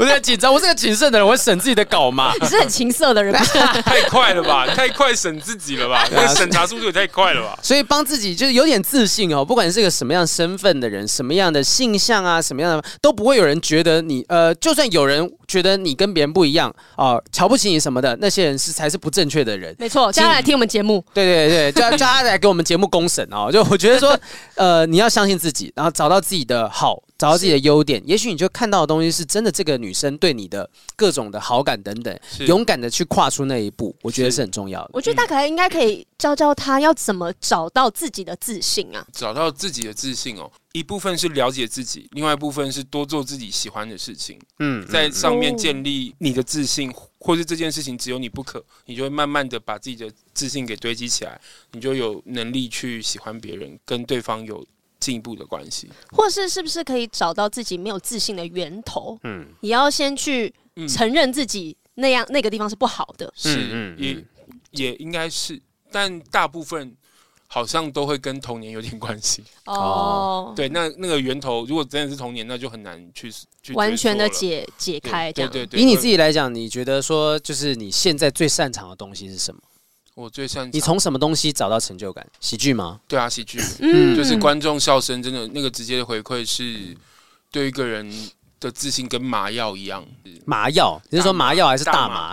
[0.00, 2.32] 我在紧张，我是个谨慎的人，我会审自己的稿嘛。
[2.40, 3.32] 你是很情色的人，
[3.84, 4.66] 太快了吧？
[4.66, 4.96] 太。
[4.96, 6.08] 快审自己了吧？
[6.10, 7.58] 那审查速度也太快了吧？
[7.62, 9.35] 所以帮自己就是有点自信哦。
[9.36, 19.74] 哦不管是个什么样身份的人，什么样的性向啊，什么样的都不会有人觉得你呃，就算有人觉得你跟别人不一样啊、呃，瞧不起你什么的，那些人是才是不正确的人。
[19.78, 21.04] 没错，叫他来听我们节目。
[21.12, 23.50] 对对对， 叫叫他来给我们节目公审哦。
[23.50, 24.18] 就我觉得说，
[24.56, 27.02] 呃，你要相信自己，然后找到自己的好。
[27.18, 29.50] 找到自己的优点，也许你就看到的东西是真的。
[29.50, 34.90] 这个女生对你的各种的好感等等，勇敢的去跨出那一步，我觉得是很重要的。
[34.92, 39.02] 我觉得大可爱应该可以教教他要怎么找到自己的自信啊。
[39.14, 44.38] 找到自己的自信哦，一部分是了解自己，另外一部分是多做自己喜欢的事情。
[44.58, 51.40] 嗯，在上面建立你的自信，或是这件事情只有你不可，你就会慢慢的把自己的自信给堆积起来，
[51.72, 54.64] 你就有能力去喜欢别人，跟对方有。
[54.98, 59.16] 进一步的关系，或是是不是可以找到自己没有自信的源头？
[59.24, 60.52] 嗯，也要先去
[60.88, 63.30] 承认自己那样那个地方是不好的。
[63.36, 64.24] 是，嗯，也
[64.70, 65.60] 也应该是，
[65.92, 66.96] 但大部分
[67.56, 69.42] 好像都会跟童年有点关系。
[69.64, 73.32] 哦，对，那那个源头如果真的是童年，那就很难去
[73.62, 75.32] 去完全的解解开。
[75.32, 75.80] 这样，对对对。
[75.80, 79.60] 以你自己来讲，你觉得说就是你现在最擅长的东西是什么？
[80.14, 80.70] 我最擅长。
[80.70, 82.26] 你从什么东西找到成就感？
[82.40, 83.00] 喜剧吗？
[83.08, 83.58] 对啊，喜剧。
[83.80, 86.94] 嗯，就是观众笑声，真的那个直接的回馈是
[87.50, 88.06] 对一个人
[88.60, 90.04] 的自信跟麻药一样。
[90.44, 91.00] 麻药？
[91.10, 92.32] 你是说麻药还是大麻？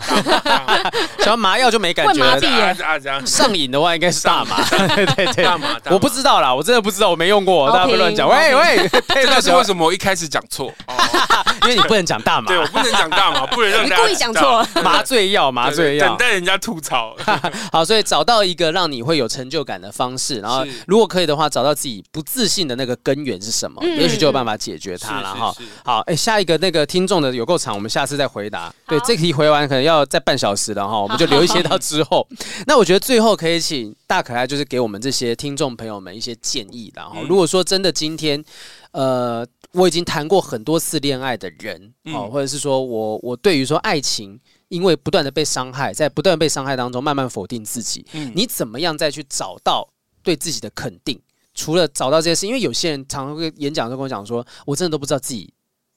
[1.19, 3.25] 想要麻药就没感觉。
[3.25, 4.63] 上瘾的话应该是大麻。
[4.69, 5.79] 对对对，大麻。
[5.89, 8.29] 我不知道啦，我真的不知道，我没用过，大家不乱讲。
[8.29, 10.71] 喂喂，这是为什么我一开始讲错？
[11.63, 14.65] 因为你不能讲大麻，对，我不能讲大麻，不能让你故意讲错。
[14.83, 17.15] 麻醉药，麻醉药，等待人家吐槽。
[17.71, 25.55] 好，所以找到一个让你会有成就感的方式，然后如果可以的话，找到自己不自信的那个根源是什么，也许就有办法解决它了哈。
[25.85, 28.73] 好，哎，下一个那个听众的有够长，我们下次再回答。
[28.87, 32.25] 对，这题回完可能要再半小时了哈，我们就留一些到之后。
[32.65, 38.43] 那我觉得最后可以请大可爱就是给我们这些听众朋友们一些建议，然后如果说真的今天，
[38.91, 39.45] 呃。
[39.73, 49.89] 我已经谈过很多次恋爱的人，哦，或者是说我我对于说爱情，因为不断的被伤害，在不断被伤害当中慢慢否定自己，嗯你怎么样再去找到
[50.21, 51.19] 对自己的肯定？
[51.55, 55.51] 除了找到这些事，因为有些人常常会演讲都跟我讲说，我真的都不知道自己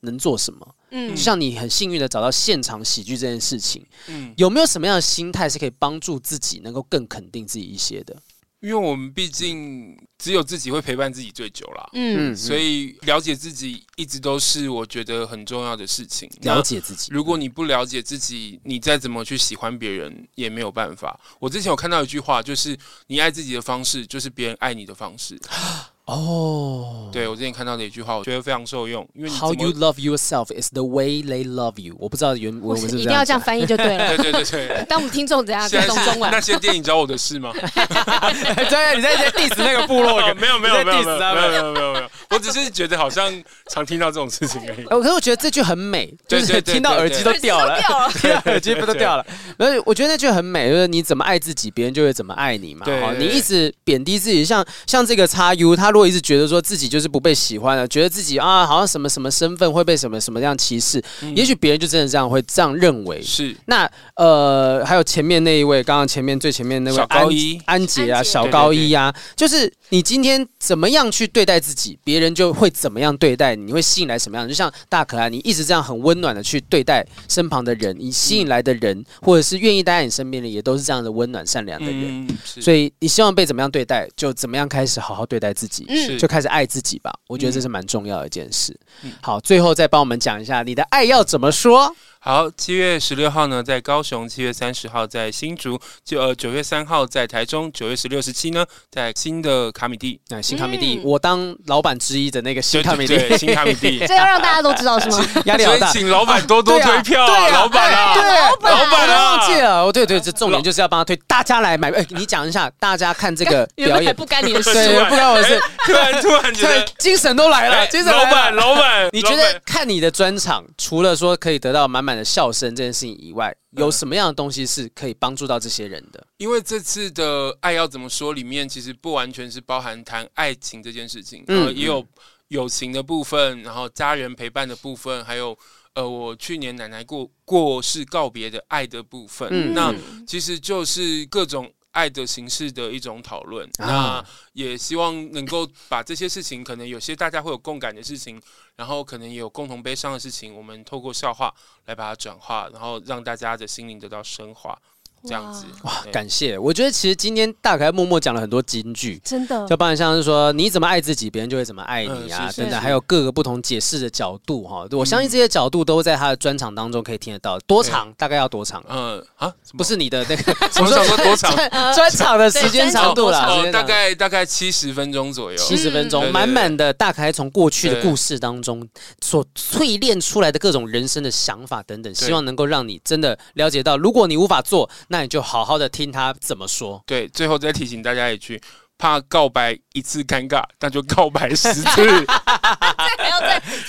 [0.07, 0.75] 能做什么。
[0.93, 8.17] 嗯，就像你很幸运的找到现场喜剧这件事情，嗯，有没有什么样的心态是可以帮助自己能够更肯定自己一些的？
[8.61, 16.29] 因为我们毕竟只有自己会陪伴自己最久啦，嗯，所以了解自己一直都是我觉得很重要的事情。
[16.41, 21.21] 了解自己，如果你不了解自己，你再怎么去喜欢别人也没有办法。
[21.39, 22.77] 我之前有看到一句话，就是
[23.09, 25.39] 你爱自己的方式，就是别人爱你的方式。
[26.07, 31.97] 哦，对我之前看到的一句话，我觉得非常受用，因为你 How you love yourself is the way they love you。
[31.99, 34.09] 我不知道原文是是一定要这样翻译就对了。
[34.17, 34.85] 对对对对。
[34.89, 36.41] 当我们听众怎样现在懂中文那？
[36.41, 37.53] 些电影找我的事吗？
[37.59, 41.17] 对，你在在 diss 那个部落哦没有没有没有没有没有。
[41.19, 43.33] 没有没有，我只是觉得好像
[43.69, 44.87] 常听到这种事情而已。
[44.87, 47.77] 呃可是我觉得这句很美，就是听到耳机都掉了，
[48.13, 49.27] 听到耳机不都掉了？
[49.59, 52.85] 而且我觉得那句很美，就是你怎么爱自己，别人就会怎么爱你嘛。
[52.85, 61.03] 对你一直贬低自己，像像这个叉 U，他如果一直觉得说自己就是不被喜欢了，觉得自己啊好像什么什么身份会被什么什么这样歧视，
[61.35, 63.23] 也许别人就真的这样会这样认为。
[63.23, 63.57] 是。
[63.65, 67.59] 那呃，还有前面那一位，刚刚前面最前面那位小高一。
[67.65, 68.13] 安安杰。
[68.13, 74.45] 啊，小高一啊，就是你今天怎么样去对待自己，别人就会怎么样对待你，你会吸引来什么样？
[74.47, 74.51] 的？
[74.51, 82.29] 就像大可爱，你一直这样很温暖的去对待身旁的人，你吸引来的人，或者是愿意待在你身边的，也都是这样的温暖善良的人。
[82.29, 87.13] 嗯，所以你希望被怎么样对待，就怎么样开始好好对待自己，嗯就开始爱自己吧。
[87.27, 89.13] 我觉得这是蛮重要的一件事嗯。
[89.23, 91.95] 好，最后再帮我们讲一下你的爱要怎么说。
[92.29, 100.19] 好，七月十六号呢，在高雄；七月三十号在新竹；就呃九月三号在台中；九月十六、十七呢，在新的卡米蒂。
[100.27, 104.01] 那新卡米蒂，嗯我当老板之一的那个新卡米蒂，对对对新卡米蒂。
[104.09, 105.25] 这要让大家都知道是吗？
[105.47, 105.87] 压力好大。
[105.93, 109.85] 请老板多多推票啊，老板啊，对啊，老板我都啊忘记了。
[109.85, 111.93] 哦，对对，这重点就是要帮他推，大家来买。
[111.93, 114.73] 哎，你讲一下，大家看这个原表演，不干你的事。
[114.75, 118.53] 对，不干我的事，突然突然觉对得，精神都来了，哎精神老板。
[118.57, 126.27] 老板，你觉得看你的专场，除了说可以得到满满的笑声这件事情以外，嗯有什么样的东西是可以帮助到这些人的？
[126.39, 132.05] 因为这次的爱要怎么说里面，其实不完全是包含谈爱情这件事情，嗯呃，也有
[132.49, 135.57] 友情的部分，然后家人陪伴的部分，还有
[135.95, 139.49] 呃，我去年奶奶过过世告别的爱的部分。
[139.51, 139.95] 嗯那
[140.27, 143.67] 其实就是各种爱的形式的一种讨论。
[143.79, 144.23] 那，
[144.53, 148.39] 也希望能够把这些事情，可能有些大家会有共感的事情，
[148.77, 151.51] 然后可能也有共同悲伤的事情，我们透过笑话
[151.87, 154.79] 来把它转化，然后让大家的心灵得到升华，
[155.27, 155.65] 这样子。
[155.83, 156.59] 哇，感谢！
[156.59, 159.21] 我觉得其实今天大可爱默默讲了很多金句。
[159.25, 164.87] 真的就包含像是说你怎么爱自己，别人就会怎么爱你啊，等等，还有各个不同解释的角度哈。
[164.93, 167.59] 我相信这些角度都在他的专场当中可以听得到。
[167.67, 168.13] 多长？
[168.17, 168.87] 大概要多长啊？
[168.91, 171.55] 嗯啊，不是你的那个，我想说多长？
[171.95, 175.57] 专场的时间长度啦，哦，大概大概七十分钟左右。
[175.59, 178.87] 七十分钟，满满的大可爱从过去的故事当中
[179.21, 187.03] 所淬炼出来的各种人生的想法等等，希望能够让你真的了解到，如果你无法做，那那你就好好的听他怎么说。
[187.07, 188.61] 对，最后再提醒大家一句：
[188.99, 192.27] 怕告白一次尴尬，那就告白十次，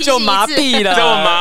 [0.03, 0.95] 就麻痹了，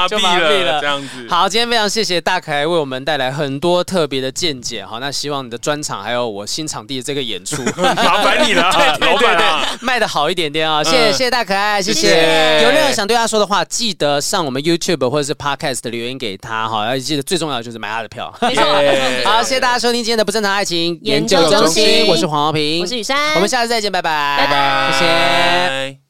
[0.09, 0.87] 就麻痹了，这。
[0.87, 1.27] 样子。
[1.29, 4.85] 好，今天非常谢谢大可爱为我们带来很多特别的见解。
[4.85, 7.63] 好，那希望你的专场还有我新场地的这个演出
[7.97, 9.77] 麻烦你了啊，老板啊！
[9.81, 10.83] 卖的好一点点啊！
[10.85, 16.87] 谢谢嗯谢谢大可爱，谢谢有任何想对他说的话，记得上我们 YouTube 或者是 Podcast 的留言给他哈。
[16.87, 18.33] 要记得最重要的就是买他的票。
[18.43, 18.65] 没错
[19.25, 24.93] 好，谢谢大家收听今天的不正常爱情研究中心我是黄浩平，我是雨珊，我们下次再见，拜拜，拜拜。
[24.93, 25.13] 谢谢。
[26.01, 26.06] 拜